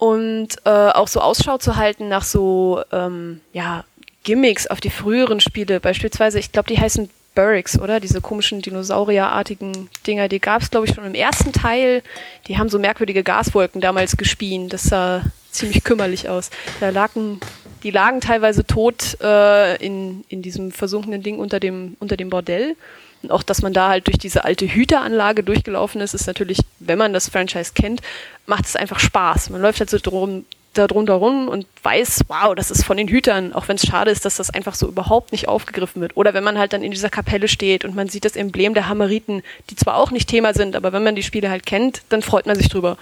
[0.01, 3.83] und äh, auch so Ausschau zu halten nach so ähm, ja,
[4.23, 5.79] Gimmicks auf die früheren Spiele.
[5.79, 7.99] Beispielsweise, ich glaube, die heißen Burricks, oder?
[7.99, 12.01] Diese komischen dinosaurierartigen Dinger, die gab es, glaube ich, schon im ersten Teil.
[12.47, 14.69] Die haben so merkwürdige Gaswolken damals gespien.
[14.69, 15.21] Das sah
[15.51, 16.49] ziemlich kümmerlich aus.
[16.79, 17.39] Da lagen,
[17.83, 22.75] die lagen teilweise tot äh, in, in diesem versunkenen Ding unter dem, unter dem Bordell.
[23.23, 26.97] Und auch, dass man da halt durch diese alte Hüteranlage durchgelaufen ist, ist natürlich, wenn
[26.97, 28.01] man das Franchise kennt,
[28.45, 29.49] macht es einfach Spaß.
[29.51, 33.07] Man läuft halt so drum, da drunter rum und weiß, wow, das ist von den
[33.07, 36.15] Hütern, auch wenn es schade ist, dass das einfach so überhaupt nicht aufgegriffen wird.
[36.15, 38.87] Oder wenn man halt dann in dieser Kapelle steht und man sieht das Emblem der
[38.87, 42.21] Hammeriten, die zwar auch nicht Thema sind, aber wenn man die Spiele halt kennt, dann
[42.21, 42.97] freut man sich drüber.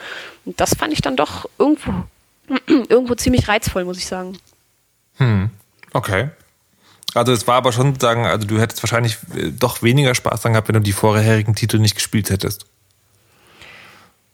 [0.46, 1.92] Und das fand ich dann doch irgendwo,
[2.68, 4.38] irgendwo ziemlich reizvoll, muss ich sagen.
[5.18, 5.52] Hm,
[5.94, 6.30] okay.
[7.14, 10.54] Also es war aber schon sagen, also du hättest wahrscheinlich äh, doch weniger Spaß dran
[10.54, 12.66] gehabt, wenn du die vorherigen Titel nicht gespielt hättest.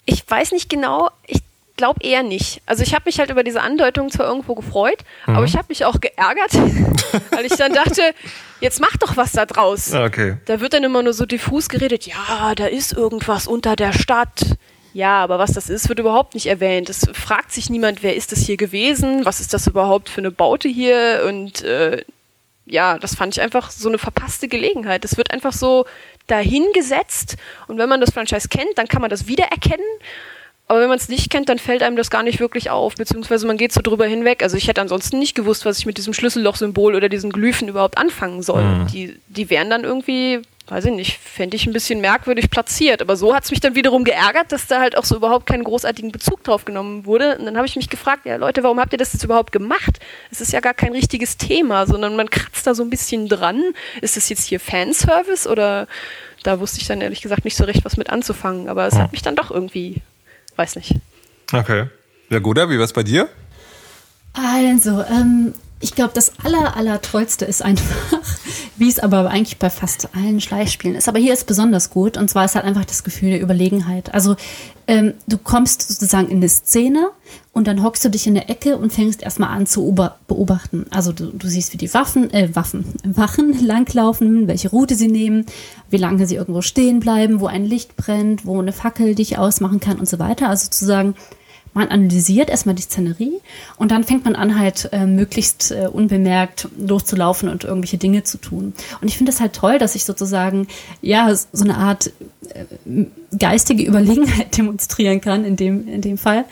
[0.06, 1.42] Ich weiß nicht genau, ich
[1.78, 2.62] glaube eher nicht.
[2.66, 5.36] Also ich habe mich halt über diese Andeutung zwar irgendwo gefreut, mhm.
[5.36, 6.54] aber ich habe mich auch geärgert,
[7.32, 8.02] weil ich dann dachte,
[8.62, 9.94] jetzt mach doch was da draus.
[9.94, 10.38] Okay.
[10.46, 14.58] Da wird dann immer nur so diffus geredet, ja, da ist irgendwas unter der Stadt.
[14.94, 16.90] Ja, aber was das ist, wird überhaupt nicht erwähnt.
[16.90, 20.32] Es fragt sich niemand, wer ist das hier gewesen, was ist das überhaupt für eine
[20.32, 22.06] Baute hier und äh,
[22.66, 25.04] ja, das fand ich einfach so eine verpasste Gelegenheit.
[25.04, 25.86] Das wird einfach so
[26.28, 27.38] dahingesetzt
[27.68, 29.86] und wenn man das Franchise kennt, dann kann man das wiedererkennen.
[30.68, 33.46] Aber wenn man es nicht kennt, dann fällt einem das gar nicht wirklich auf, beziehungsweise
[33.46, 34.42] man geht so drüber hinweg.
[34.42, 38.00] Also ich hätte ansonsten nicht gewusst, was ich mit diesem Schlüsselloch-Symbol oder diesen Glyphen überhaupt
[38.00, 38.64] anfangen soll.
[38.64, 38.88] Mhm.
[38.88, 43.02] Die, die wären dann irgendwie weiß ich nicht, fände ich ein bisschen merkwürdig platziert.
[43.02, 45.64] Aber so hat es mich dann wiederum geärgert, dass da halt auch so überhaupt keinen
[45.64, 47.38] großartigen Bezug drauf genommen wurde.
[47.38, 50.00] Und dann habe ich mich gefragt, ja Leute, warum habt ihr das jetzt überhaupt gemacht?
[50.32, 53.62] Es ist ja gar kein richtiges Thema, sondern man kratzt da so ein bisschen dran.
[54.02, 55.88] Ist das jetzt hier Fanservice oder
[56.44, 58.68] da wusste ich dann ehrlich gesagt nicht so recht, was mit anzufangen.
[58.68, 60.02] Aber es hat mich dann doch irgendwie,
[60.56, 60.96] weiß nicht.
[61.54, 61.88] Okay.
[62.30, 63.30] Ja, Guda, wie war es bei dir?
[64.34, 65.54] Also, ähm,
[65.86, 68.20] ich glaube, das aller, aller tollste ist einfach,
[68.76, 71.08] wie es aber eigentlich bei fast allen Schleichspielen ist.
[71.08, 72.18] Aber hier ist besonders gut.
[72.18, 74.12] Und zwar ist halt einfach das Gefühl der Überlegenheit.
[74.12, 74.36] Also,
[74.88, 77.12] ähm, du kommst sozusagen in eine Szene
[77.54, 79.96] und dann hockst du dich in der Ecke und fängst erstmal an zu
[80.28, 80.88] beobachten.
[80.90, 85.46] Also, du, du siehst, wie die Waffen, äh, Waffen, Wachen langlaufen, welche Route sie nehmen,
[85.92, 89.80] wie lange sie irgendwo stehen bleiben, wo ein Licht brennt, wo eine Fackel dich ausmachen
[89.80, 90.50] kann und so weiter.
[90.50, 91.14] Also, sozusagen,
[91.76, 93.42] man analysiert erstmal die Szenerie
[93.78, 98.38] und dann fängt man an, halt äh, möglichst äh, unbemerkt loszulaufen und irgendwelche Dinge zu
[98.38, 98.74] tun.
[99.02, 100.68] Und ich finde es halt toll, dass ich sozusagen,
[101.02, 102.12] ja, so eine Art
[102.50, 103.06] äh,
[103.38, 106.46] geistige Überlegenheit demonstrieren kann in dem, in dem Fall.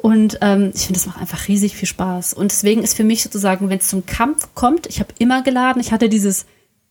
[0.00, 2.32] Und ähm, ich finde, das macht einfach riesig viel Spaß.
[2.32, 5.80] Und deswegen ist für mich sozusagen, wenn es zum Kampf kommt, ich habe immer geladen,
[5.80, 6.46] ich hatte dieses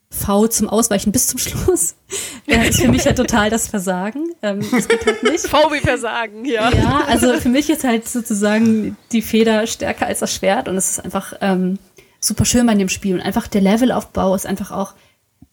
[0.09, 1.95] V zum Ausweichen bis zum Schluss.
[2.49, 4.29] Ja, ist für mich ja total das Versagen.
[4.41, 5.45] Ähm, das geht halt nicht.
[5.45, 6.71] V wie Versagen, ja.
[6.71, 10.91] Ja, also für mich ist halt sozusagen die Feder stärker als das Schwert und es
[10.91, 11.77] ist einfach ähm,
[12.21, 13.15] super schön bei dem Spiel.
[13.15, 14.93] Und einfach der Levelaufbau ist einfach auch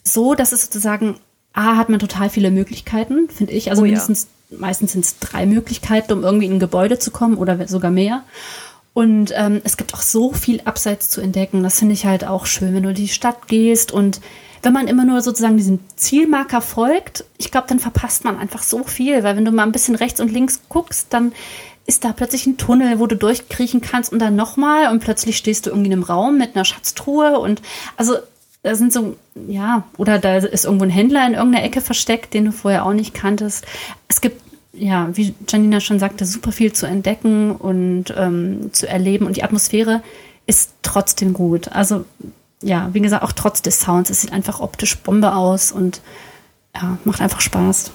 [0.04, 1.16] so, dass es sozusagen,
[1.52, 3.70] A, hat man total viele Möglichkeiten, finde ich.
[3.70, 4.58] Also oh, mindestens, ja.
[4.60, 8.22] meistens sind es drei Möglichkeiten, um irgendwie in ein Gebäude zu kommen oder sogar mehr.
[8.92, 11.64] Und ähm, es gibt auch so viel Abseits zu entdecken.
[11.64, 14.20] Das finde ich halt auch schön, wenn du in die Stadt gehst und
[14.64, 18.84] wenn man immer nur sozusagen diesem Zielmarker folgt, ich glaube, dann verpasst man einfach so
[18.84, 21.32] viel, weil wenn du mal ein bisschen rechts und links guckst, dann
[21.86, 25.66] ist da plötzlich ein Tunnel, wo du durchkriechen kannst und dann nochmal und plötzlich stehst
[25.66, 27.60] du irgendwie in einem Raum mit einer Schatztruhe und
[27.96, 28.16] also
[28.62, 32.46] da sind so, ja, oder da ist irgendwo ein Händler in irgendeiner Ecke versteckt, den
[32.46, 33.66] du vorher auch nicht kanntest.
[34.08, 34.40] Es gibt,
[34.72, 39.42] ja, wie Janina schon sagte, super viel zu entdecken und ähm, zu erleben und die
[39.42, 40.02] Atmosphäre
[40.46, 41.68] ist trotzdem gut.
[41.72, 42.06] Also
[42.64, 46.00] ja, wie gesagt, auch trotz des Sounds, es sieht einfach optisch Bombe aus und
[46.74, 47.92] ja, macht einfach Spaß.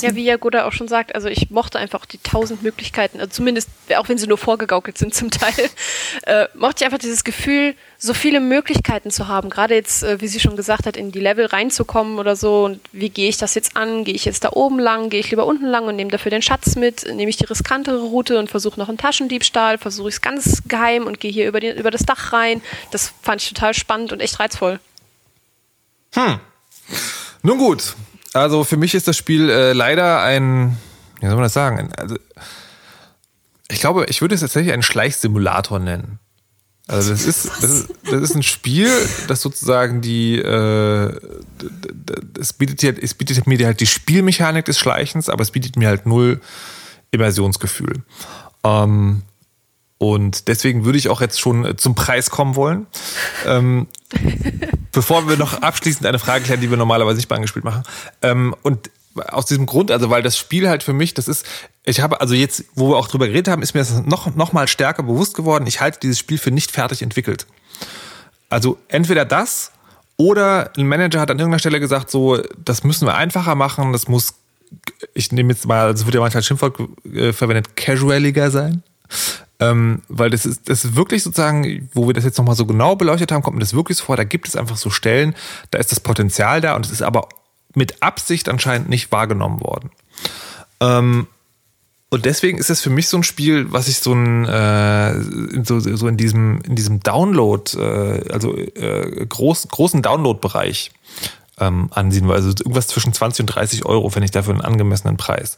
[0.00, 3.68] Ja, wie Jagoda auch schon sagt, also ich mochte einfach die tausend Möglichkeiten, also zumindest,
[3.96, 5.70] auch wenn sie nur vorgegaukelt sind zum Teil,
[6.22, 9.50] äh, mochte ich einfach dieses Gefühl, so viele Möglichkeiten zu haben.
[9.50, 12.64] Gerade jetzt, äh, wie sie schon gesagt hat, in die Level reinzukommen oder so.
[12.64, 14.04] Und wie gehe ich das jetzt an?
[14.04, 15.10] Gehe ich jetzt da oben lang?
[15.10, 17.04] Gehe ich lieber unten lang und nehme dafür den Schatz mit?
[17.06, 19.76] Nehme ich die riskantere Route und versuche noch einen Taschendiebstahl?
[19.76, 22.62] Versuche ich es ganz geheim und gehe hier über, die, über das Dach rein?
[22.90, 24.80] Das fand ich total spannend und echt reizvoll.
[26.14, 26.40] Hm.
[27.42, 27.94] Nun gut,
[28.32, 30.76] Also für mich ist das Spiel äh, leider ein,
[31.20, 31.78] wie soll man das sagen?
[31.78, 32.16] Ein, also,
[33.68, 36.18] ich glaube, ich würde es tatsächlich einen Schleichsimulator nennen.
[36.90, 38.90] Also das ist, das ist, das ist ein Spiel,
[39.28, 41.20] das sozusagen die, äh,
[42.38, 45.86] es bietet, dir, es bietet mir halt die Spielmechanik des Schleichens, aber es bietet mir
[45.86, 46.40] halt null
[47.12, 48.02] Immersionsgefühl.
[48.64, 49.22] Ähm,
[50.02, 52.86] und deswegen würde ich auch jetzt schon zum Preis kommen wollen.
[53.44, 53.86] Ähm,
[54.92, 57.82] bevor wir noch abschließend eine Frage klären, die wir normalerweise nicht bei angespielt machen.
[58.22, 58.90] Ähm, und
[59.28, 61.44] aus diesem Grund, also weil das Spiel halt für mich, das ist,
[61.84, 64.54] ich habe, also jetzt, wo wir auch drüber geredet haben, ist mir das noch, noch
[64.54, 67.46] mal stärker bewusst geworden, ich halte dieses Spiel für nicht fertig entwickelt.
[68.48, 69.70] Also entweder das
[70.16, 74.08] oder ein Manager hat an irgendeiner Stelle gesagt, so, das müssen wir einfacher machen, das
[74.08, 74.32] muss,
[75.12, 78.82] ich nehme jetzt mal, es wird ja manchmal als Schimpfwort äh, verwendet, casualiger sein.
[79.58, 82.96] Ähm, weil das ist, das ist wirklich sozusagen, wo wir das jetzt nochmal so genau
[82.96, 85.34] beleuchtet haben, kommt mir das wirklich so vor, da gibt es einfach so Stellen,
[85.70, 87.28] da ist das Potenzial da und es ist aber
[87.74, 89.90] mit Absicht anscheinend nicht wahrgenommen worden.
[90.80, 91.26] Ähm,
[92.12, 95.78] und deswegen ist es für mich so ein Spiel, was ich so ein äh, so,
[95.78, 100.90] so in diesem in diesem Download, äh, also äh, groß, großen Download-Bereich
[101.60, 102.34] ähm, ansehen will.
[102.34, 105.56] Also irgendwas zwischen 20 und 30 Euro, wenn ich dafür einen angemessenen Preis.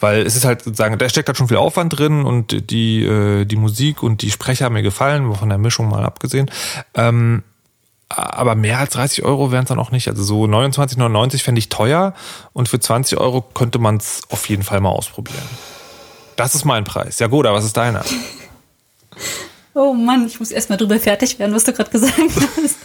[0.00, 3.44] Weil es ist halt sozusagen, da steckt halt schon viel Aufwand drin und die, äh,
[3.44, 6.50] die Musik und die Sprecher haben mir gefallen, von der Mischung mal abgesehen.
[6.94, 7.42] Ähm,
[8.08, 10.08] aber mehr als 30 Euro wären es dann auch nicht.
[10.08, 12.14] Also so 29,99 fände ich teuer
[12.52, 15.42] und für 20 Euro könnte man es auf jeden Fall mal ausprobieren.
[16.36, 17.18] Das ist mein Preis.
[17.18, 18.04] Ja gut, aber was ist deiner?
[19.74, 22.76] Oh Mann, ich muss erstmal drüber fertig werden, was du gerade gesagt hast.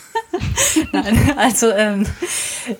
[0.92, 2.06] Nein, also ähm,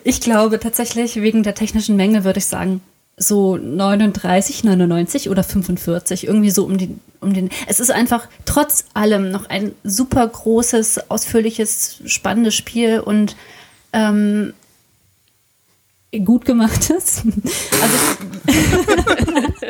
[0.04, 2.82] ich glaube tatsächlich, wegen der technischen Menge würde ich sagen,
[3.18, 7.50] so 39, 99 oder 45, irgendwie so um den, um den.
[7.66, 13.36] Es ist einfach trotz allem noch ein super großes, ausführliches, spannendes Spiel und
[13.92, 14.54] ähm,
[16.24, 17.24] gut gemachtes.
[17.80, 17.98] Also,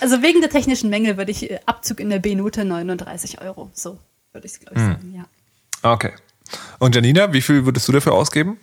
[0.00, 3.70] also wegen der technischen Mängel würde ich äh, Abzug in der B-Note 39 Euro.
[3.72, 3.98] So
[4.32, 4.92] würde ich es, glaube ich, hm.
[4.92, 5.24] sagen, ja.
[5.92, 6.12] Okay.
[6.78, 8.58] Und Janina, wie viel würdest du dafür ausgeben?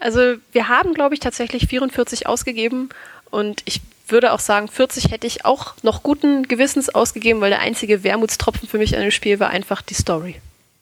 [0.00, 2.90] Also wir haben, glaube ich, tatsächlich 44 ausgegeben
[3.30, 7.60] und ich würde auch sagen, 40 hätte ich auch noch guten Gewissens ausgegeben, weil der
[7.60, 10.36] einzige Wermutstropfen für mich an dem Spiel war einfach die Story.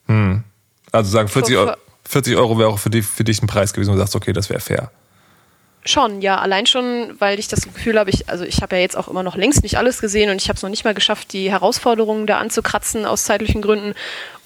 [0.06, 0.42] Hm.
[0.90, 1.74] Also sagen 40 Euro,
[2.04, 4.32] 40 Euro wäre auch für, die, für dich ein Preis gewesen, wo du sagst, okay,
[4.32, 4.90] das wäre fair.
[5.84, 8.96] Schon, ja, allein schon, weil ich das Gefühl habe, ich, also ich habe ja jetzt
[8.96, 11.32] auch immer noch längst nicht alles gesehen und ich habe es noch nicht mal geschafft,
[11.32, 13.94] die Herausforderungen da anzukratzen aus zeitlichen Gründen.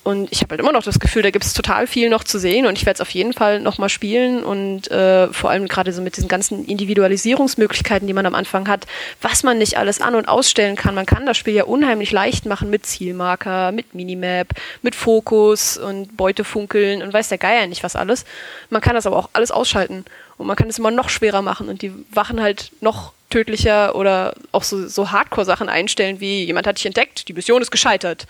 [0.07, 2.39] Und ich habe halt immer noch das Gefühl, da gibt es total viel noch zu
[2.39, 5.93] sehen und ich werde es auf jeden Fall nochmal spielen und äh, vor allem gerade
[5.93, 8.87] so mit diesen ganzen Individualisierungsmöglichkeiten, die man am Anfang hat,
[9.21, 10.95] was man nicht alles an- und ausstellen kann.
[10.95, 14.51] Man kann das Spiel ja unheimlich leicht machen mit Zielmarker, mit Minimap,
[14.81, 18.25] mit Fokus und Beutefunkeln und weiß der Geier nicht was alles.
[18.71, 20.05] Man kann das aber auch alles ausschalten
[20.39, 24.35] und man kann es immer noch schwerer machen und die Wachen halt noch tödlicher oder
[24.53, 28.27] auch so, so Hardcore-Sachen einstellen, wie jemand hat dich entdeckt, die Mission ist gescheitert.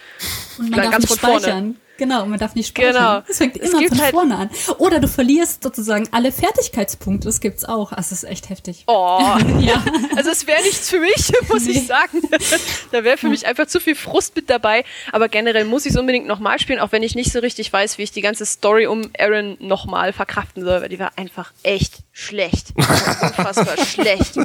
[0.59, 1.75] Und man darf ganz nicht von vorne.
[1.99, 2.93] Genau, man darf nicht speichern.
[2.93, 3.23] Genau.
[3.29, 4.51] Es fängt immer es von halt vorne an.
[4.79, 7.27] Oder du verlierst sozusagen alle Fertigkeitspunkte.
[7.27, 7.93] Das gibt's auch.
[7.93, 8.85] Also, das ist echt heftig.
[8.87, 9.21] Oh,
[9.61, 9.83] ja.
[10.17, 11.73] Also es wäre nichts für mich, muss nee.
[11.73, 12.23] ich sagen.
[12.93, 14.85] da wäre für mich einfach zu viel Frust mit dabei.
[15.13, 17.99] Aber generell muss ich es unbedingt nochmal spielen, auch wenn ich nicht so richtig weiß,
[17.99, 21.95] wie ich die ganze Story um Aaron nochmal verkraften soll, weil die war einfach echt
[22.13, 22.73] schlecht.
[22.77, 24.37] Unfassbar schlecht.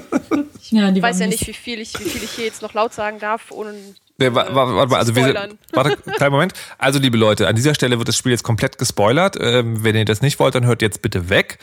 [0.62, 2.94] Ich ja, weiß ja nicht, wie viel, ich, wie viel ich hier jetzt noch laut
[2.94, 3.74] sagen darf, ohne
[4.22, 6.54] Nee, warte, warte mal, also wir, warte, kleinen Moment.
[6.78, 9.38] Also, liebe Leute, an dieser Stelle wird das Spiel jetzt komplett gespoilert.
[9.40, 11.60] Ähm, wenn ihr das nicht wollt, dann hört jetzt bitte weg.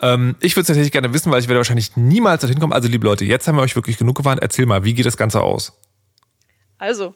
[0.00, 2.72] Ähm, ich würde es tatsächlich gerne wissen, weil ich werde wahrscheinlich niemals dorthin kommen.
[2.72, 4.40] Also, liebe Leute, jetzt haben wir euch wirklich genug gewarnt.
[4.42, 5.72] Erzähl mal, wie geht das Ganze aus?
[6.78, 7.14] Also,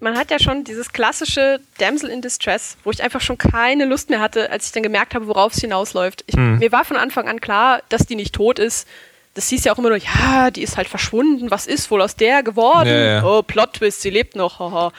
[0.00, 4.10] man hat ja schon dieses klassische Damsel in Distress, wo ich einfach schon keine Lust
[4.10, 6.24] mehr hatte, als ich dann gemerkt habe, worauf es hinausläuft.
[6.26, 6.58] Ich, hm.
[6.58, 8.88] Mir war von Anfang an klar, dass die nicht tot ist,
[9.34, 12.16] das hieß ja auch immer nur, ja, die ist halt verschwunden, was ist wohl aus
[12.16, 12.88] der geworden?
[12.88, 13.24] Ja, ja.
[13.24, 14.92] Oh, Plot-Twist, sie lebt noch, haha.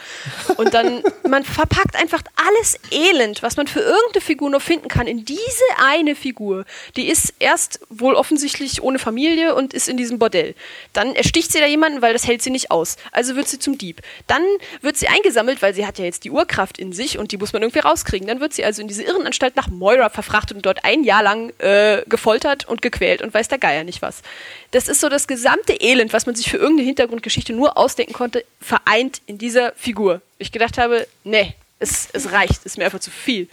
[0.57, 5.05] Und dann, man verpackt einfach alles Elend, was man für irgendeine Figur noch finden kann,
[5.05, 6.65] in diese eine Figur.
[6.95, 10.55] Die ist erst wohl offensichtlich ohne Familie und ist in diesem Bordell.
[10.93, 12.97] Dann ersticht sie da jemanden, weil das hält sie nicht aus.
[13.11, 14.01] Also wird sie zum Dieb.
[14.25, 14.41] Dann
[14.81, 17.53] wird sie eingesammelt, weil sie hat ja jetzt die Urkraft in sich und die muss
[17.53, 18.27] man irgendwie rauskriegen.
[18.27, 21.53] Dann wird sie also in diese Irrenanstalt nach Moira verfrachtet und dort ein Jahr lang
[21.59, 24.22] äh, gefoltert und gequält und weiß der Geier nicht was.
[24.71, 28.43] Das ist so das gesamte Elend, was man sich für irgendeine Hintergrundgeschichte nur ausdenken konnte,
[28.59, 30.21] vereint in dieser Figur.
[30.39, 33.47] Ich gedacht habe, nee, es, es reicht, ist mir einfach zu viel.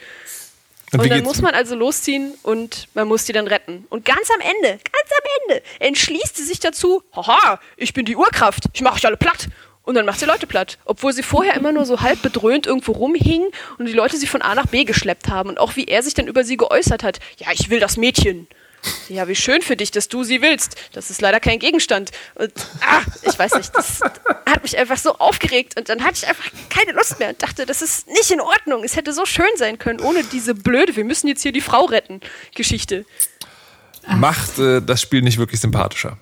[0.92, 3.86] Und, und dann muss man also losziehen und man muss die dann retten.
[3.90, 8.16] Und ganz am Ende, ganz am Ende, entschließt sie sich dazu, haha, ich bin die
[8.16, 9.48] Urkraft, ich mache euch alle platt.
[9.82, 10.78] Und dann macht sie Leute platt.
[10.84, 13.46] Obwohl sie vorher immer nur so halb bedröhnt irgendwo rumhing
[13.78, 15.48] und die Leute sie von A nach B geschleppt haben.
[15.48, 17.18] Und auch wie er sich dann über sie geäußert hat.
[17.38, 18.46] Ja, ich will das Mädchen.
[19.08, 20.76] Ja, wie schön für dich, dass du sie willst.
[20.92, 22.10] Das ist leider kein Gegenstand.
[22.36, 26.28] Und, ah, ich weiß nicht, das hat mich einfach so aufgeregt und dann hatte ich
[26.28, 28.84] einfach keine Lust mehr und dachte, das ist nicht in Ordnung.
[28.84, 31.84] Es hätte so schön sein können, ohne diese blöde, wir müssen jetzt hier die Frau
[31.84, 32.20] retten,
[32.54, 33.04] Geschichte.
[34.06, 36.18] Macht äh, das Spiel nicht wirklich sympathischer.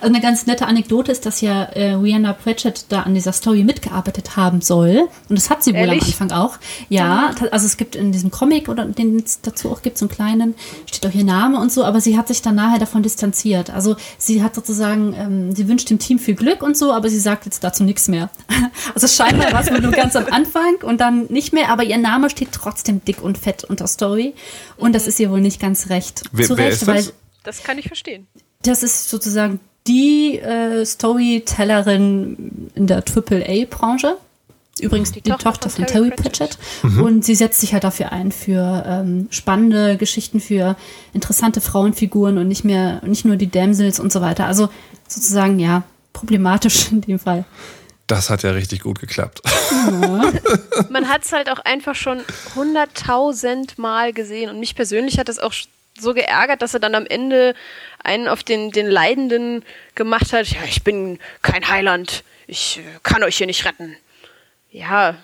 [0.00, 3.64] Also eine ganz nette Anekdote ist, dass ja äh, Rihanna Pratchett da an dieser Story
[3.64, 5.08] mitgearbeitet haben soll.
[5.28, 6.02] Und das hat sie wohl Ehrlich?
[6.20, 6.58] am Anfang auch.
[6.88, 10.10] Ja, also es gibt in diesem Comic oder den es dazu auch gibt, so einen
[10.10, 10.54] kleinen,
[10.86, 13.70] steht auch ihr Name und so, aber sie hat sich dann nachher davon distanziert.
[13.70, 17.20] Also sie hat sozusagen, ähm, sie wünscht dem Team viel Glück und so, aber sie
[17.20, 18.30] sagt jetzt dazu nichts mehr.
[18.94, 21.98] Also scheinbar war es wohl nur ganz am Anfang und dann nicht mehr, aber ihr
[21.98, 24.34] Name steht trotzdem dick und fett unter Story.
[24.76, 26.22] Und das ist ihr wohl nicht ganz recht.
[26.32, 27.04] Wer- Zu wer Recht, weil?
[27.42, 28.26] Das kann ich verstehen.
[28.66, 34.16] Das ist sozusagen die äh, Storytellerin in der AAA-Branche.
[34.78, 36.58] Übrigens die, Die Tochter, Tochter von von Terry Pratchett.
[36.82, 40.76] Und sie setzt sich halt dafür ein für ähm, spannende Geschichten, für
[41.14, 44.44] interessante Frauenfiguren und nicht mehr, nicht nur die Damsels und so weiter.
[44.46, 44.68] Also
[45.08, 47.44] sozusagen, ja, problematisch in dem Fall.
[48.06, 49.40] Das hat ja richtig gut geklappt.
[50.90, 52.20] Man hat es halt auch einfach schon
[52.54, 55.52] hunderttausend Mal gesehen und mich persönlich hat es auch
[55.98, 57.54] so geärgert, dass er dann am Ende
[58.02, 60.46] einen auf den, den Leidenden gemacht hat.
[60.48, 63.96] Ja, ich bin kein Heiland, ich äh, kann euch hier nicht retten.
[64.70, 65.16] Ja,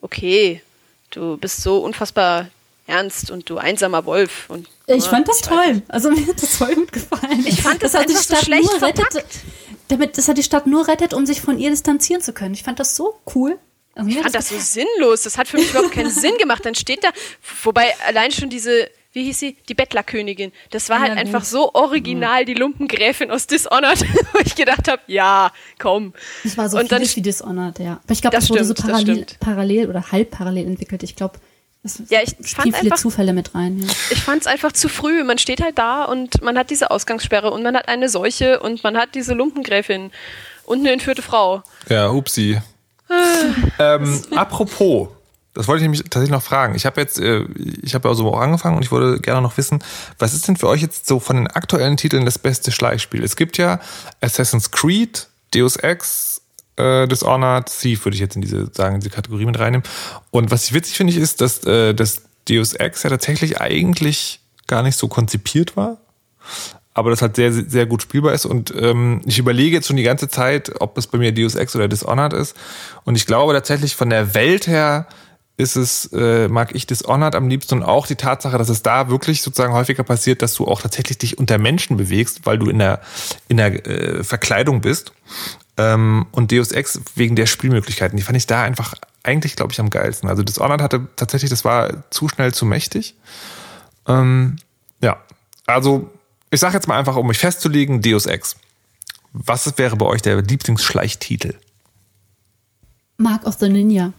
[0.00, 0.62] okay,
[1.10, 2.48] du bist so unfassbar
[2.86, 4.48] ernst und du einsamer Wolf.
[4.48, 5.82] Und, Ich fand das weiß toll.
[5.88, 7.44] Also mir hat das voll gut gefallen.
[7.46, 9.24] Ich fand das hat die einfach so Stadt schlecht nur rettet,
[9.88, 12.54] damit, das hat die Stadt nur rettet, um sich von ihr distanzieren zu können.
[12.54, 13.58] Ich fand das so cool.
[13.94, 15.22] Also Ich fand das so sinnlos.
[15.22, 16.64] Das hat für mich überhaupt keinen Sinn gemacht.
[16.64, 17.10] Dann steht da,
[17.62, 19.56] wobei allein schon diese, wie hieß sie?
[19.68, 20.52] Die Bettlerkönigin.
[20.70, 21.20] Das war Ja, halt gut.
[21.20, 24.00] einfach so original, die Lumpengräfin aus Dishonored,
[24.32, 26.14] wo ich gedacht habe, ja, komm.
[26.44, 28.00] Das war so Und dann wie Dishonored, ja.
[28.04, 31.02] Aber ich glaube, Das das, wurde so stimmt, das parallel, parallel oder halb parallel entwickelt.
[31.02, 31.38] Ich glaube,
[31.82, 33.78] es Ja, ich fand viele einfach- Zufälle mit rein.
[33.80, 33.88] Ja.
[34.10, 35.24] Ich fand es einfach zu früh.
[35.24, 38.84] Man steht halt da und man hat diese Ausgangssperre und man hat eine Seuche und
[38.84, 40.10] man hat diese Lumpengräfin
[40.66, 41.62] und eine entführte Frau.
[41.88, 42.60] Ja, upsi.
[43.78, 45.08] ähm, apropos,
[45.54, 46.74] das wollte ich nämlich tatsächlich noch fragen.
[46.74, 47.44] Ich habe jetzt, äh,
[47.82, 49.82] ich habe ja so auch angefangen und ich wollte gerne noch wissen,
[50.18, 53.24] was ist denn für euch jetzt so von den aktuellen Titeln das beste Schleichspiel?
[53.24, 53.80] Es gibt ja
[54.20, 56.42] Assassin's Creed, Deus Ex,
[56.76, 59.86] äh, Dishonored, Thief würde ich jetzt in diese, sagen, in diese Kategorie mit reinnehmen.
[60.30, 64.82] Und was ich witzig finde, ist, dass äh, das Deus Ex ja tatsächlich eigentlich gar
[64.82, 65.98] nicht so konzipiert war
[66.92, 68.44] aber das halt sehr, sehr gut spielbar ist.
[68.44, 71.76] Und ähm, ich überlege jetzt schon die ganze Zeit, ob es bei mir Deus Ex
[71.76, 72.56] oder Dishonored ist.
[73.04, 75.06] Und ich glaube tatsächlich von der Welt her
[75.60, 79.10] ist es, äh, mag ich Dishonored am liebsten und auch die Tatsache, dass es da
[79.10, 82.78] wirklich sozusagen häufiger passiert, dass du auch tatsächlich dich unter Menschen bewegst, weil du in
[82.78, 83.00] der,
[83.48, 85.12] in der äh, Verkleidung bist.
[85.76, 89.80] Ähm, und Deus Ex wegen der Spielmöglichkeiten, die fand ich da einfach eigentlich, glaube ich,
[89.80, 90.28] am geilsten.
[90.28, 93.14] Also Dishonored hatte tatsächlich, das war zu schnell zu mächtig.
[94.08, 94.56] Ähm,
[95.02, 95.18] ja,
[95.66, 96.10] also
[96.50, 98.56] ich sage jetzt mal einfach, um mich festzulegen, Deus Ex.
[99.32, 101.54] Was wäre bei euch der Lieblingsschleichtitel?
[103.18, 104.12] Mark of the Ninja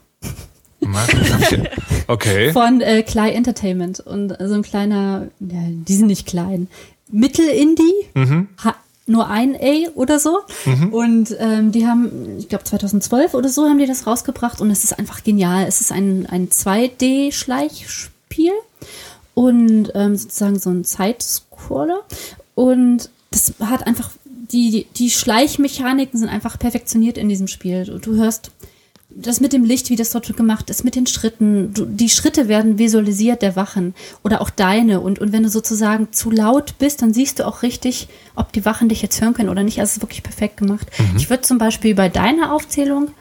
[2.07, 2.51] Okay.
[2.51, 3.99] von äh, Clay Entertainment.
[3.99, 6.67] Und so ein kleiner, ja, die sind nicht klein,
[7.11, 8.49] Mittel-Indie, Mhm.
[9.07, 10.39] nur ein A oder so.
[10.91, 14.84] Und ähm, die haben, ich glaube 2012 oder so haben die das rausgebracht und es
[14.84, 15.65] ist einfach genial.
[15.67, 18.51] Es ist ein, ein 2D-Schleichspiel
[19.34, 22.01] und ähm, sozusagen so ein Zeitscroller.
[22.55, 27.86] Und das hat einfach, die, die Schleichmechaniken sind einfach perfektioniert in diesem Spiel.
[28.01, 28.51] Du hörst
[29.16, 31.74] das mit dem Licht, wie das dort gemacht ist, mit den Schritten.
[31.74, 33.93] Du, die Schritte werden visualisiert der Wachen
[34.24, 35.01] oder auch deine.
[35.01, 38.66] Und, und wenn du sozusagen zu laut bist, dann siehst du auch richtig, ob die
[38.66, 39.80] Wachen dich jetzt hören können oder nicht.
[39.80, 40.88] Also es ist wirklich perfekt gemacht.
[41.18, 43.12] Ich würde zum Beispiel bei deiner Aufzählung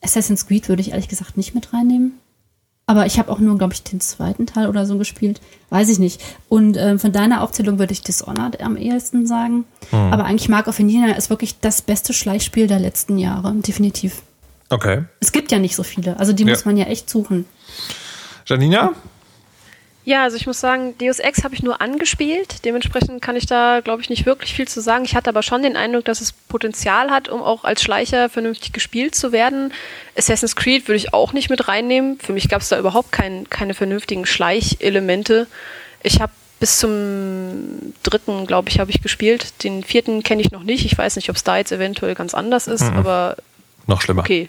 [0.00, 2.12] Assassin's Creed würde ich ehrlich gesagt nicht mit reinnehmen.
[2.86, 5.42] Aber ich habe auch nur, glaube ich, den zweiten Teil oder so gespielt.
[5.68, 6.22] Weiß ich nicht.
[6.48, 9.66] Und ähm, von deiner Aufzählung würde ich Dishonored am ehesten sagen.
[9.90, 13.52] Aber eigentlich Mark of Indiana ist wirklich das beste Schleichspiel der letzten Jahre.
[13.56, 14.22] Definitiv.
[14.70, 15.04] Okay.
[15.20, 16.18] Es gibt ja nicht so viele.
[16.18, 16.50] Also die Ja.
[16.50, 17.46] muss man ja echt suchen.
[18.46, 18.92] Janina?
[20.04, 22.64] Ja, also ich muss sagen, Deus Ex habe ich nur angespielt.
[22.64, 25.04] Dementsprechend kann ich da, glaube ich, nicht wirklich viel zu sagen.
[25.04, 28.72] Ich hatte aber schon den Eindruck, dass es Potenzial hat, um auch als Schleicher vernünftig
[28.72, 29.70] gespielt zu werden.
[30.16, 32.18] Assassin's Creed würde ich auch nicht mit reinnehmen.
[32.20, 35.46] Für mich gab es da überhaupt kein, keine vernünftigen Schleichelemente.
[36.02, 39.62] Ich habe bis zum dritten, glaube ich, habe ich gespielt.
[39.62, 40.86] Den vierten kenne ich noch nicht.
[40.86, 43.36] Ich weiß nicht, ob es da jetzt eventuell ganz anders ist, aber
[43.88, 44.20] Noch schlimmer.
[44.20, 44.48] Okay,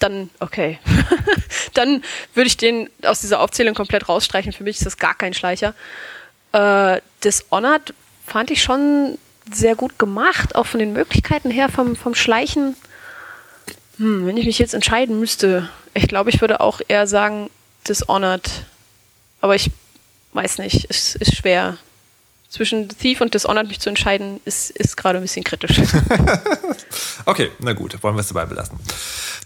[0.00, 0.78] dann, okay.
[1.74, 2.02] dann
[2.34, 4.52] würde ich den aus dieser Aufzählung komplett rausstreichen.
[4.52, 5.74] Für mich ist das gar kein Schleicher.
[6.52, 7.94] Äh, Dishonored
[8.26, 9.18] fand ich schon
[9.52, 12.76] sehr gut gemacht, auch von den Möglichkeiten her vom, vom Schleichen.
[13.98, 17.50] Hm, wenn ich mich jetzt entscheiden müsste, ich glaube, ich würde auch eher sagen
[17.86, 18.48] Dishonored.
[19.40, 19.70] Aber ich
[20.32, 21.76] weiß nicht, es ist schwer
[22.48, 25.80] zwischen Thief und Dishonored mich zu entscheiden, ist, ist gerade ein bisschen kritisch.
[27.24, 28.78] Okay, na gut, wollen wir es dabei belassen.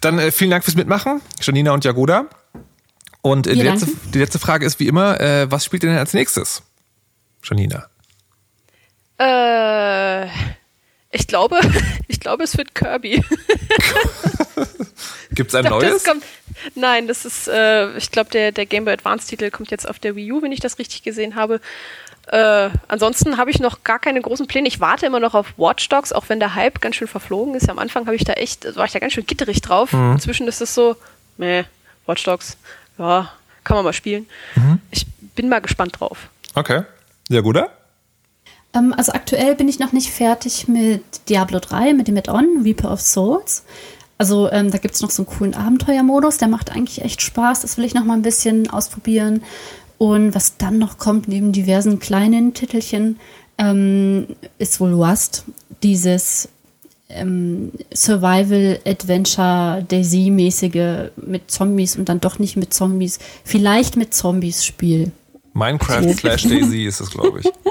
[0.01, 2.27] Dann äh, vielen Dank fürs Mitmachen, Janina und Jagoda.
[3.23, 5.99] Und äh, die, letzte, die letzte Frage ist wie immer, äh, was spielt ihr denn
[5.99, 6.63] als nächstes?
[7.43, 7.89] Janina.
[9.19, 10.27] äh,
[11.11, 11.59] ich glaube,
[12.09, 13.25] ich glaube, es wird Kirby.
[15.33, 15.95] Gibt es ein Ich glaub, neues?
[15.95, 16.25] Das kommt,
[16.75, 19.99] nein, das ist, äh, ich glaube, der, der Game Boy Advance Titel kommt jetzt auf
[19.99, 21.61] der Wii U, wenn ich das richtig gesehen habe.
[22.29, 24.69] Äh, ansonsten habe ich noch gar keine großen Pläne.
[24.69, 27.69] Ich warte immer noch auf Watch Dogs, auch wenn der Hype ganz schön verflogen ist.
[27.69, 29.93] Am Anfang habe ich da echt, war ich da ganz schön gitterig drauf.
[29.93, 30.13] Mhm.
[30.13, 30.97] Inzwischen ist es so,
[31.37, 31.65] meh,
[32.07, 32.57] Watch Dogs,
[32.99, 33.33] ja,
[33.65, 34.27] kann man mal spielen.
[34.55, 34.81] Mhm.
[34.91, 36.29] Ich bin mal gespannt drauf.
[36.55, 36.83] Okay.
[37.29, 37.71] Jagoda?
[38.75, 42.93] Ähm, also aktuell bin ich noch nicht fertig mit Diablo 3, mit dem Add-on, Reaper
[42.93, 43.65] of Souls.
[44.19, 47.61] Also ähm, da gibt es noch so einen coolen Abenteuermodus, der macht eigentlich echt Spaß.
[47.63, 49.43] Das will ich noch mal ein bisschen ausprobieren.
[49.99, 53.19] Und was dann noch kommt, neben diversen kleinen Titelchen,
[53.59, 54.27] ähm,
[54.59, 55.45] ist wohl Rust.
[55.83, 56.49] Dieses
[57.09, 65.13] ähm, Survival-Adventure, Daisy-mäßige mit Zombies und dann doch nicht mit Zombies, vielleicht mit Zombies Spiel.
[65.55, 67.47] Minecraft slash Daisy ist es, glaube ich.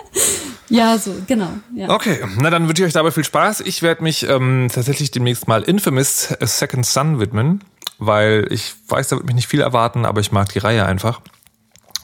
[0.72, 1.49] Ja, so, genau.
[1.76, 1.89] Ja.
[1.89, 3.59] Okay, na dann wünsche ich euch dabei viel Spaß.
[3.59, 7.61] Ich werde mich ähm, tatsächlich demnächst mal Infamous A Second Son widmen,
[7.97, 11.19] weil ich weiß, da wird mich nicht viel erwarten, aber ich mag die Reihe einfach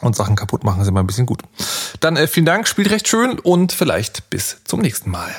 [0.01, 1.41] und Sachen kaputt machen sind immer ein bisschen gut.
[1.99, 5.35] Dann äh, vielen Dank, spielt recht schön und vielleicht bis zum nächsten Mal.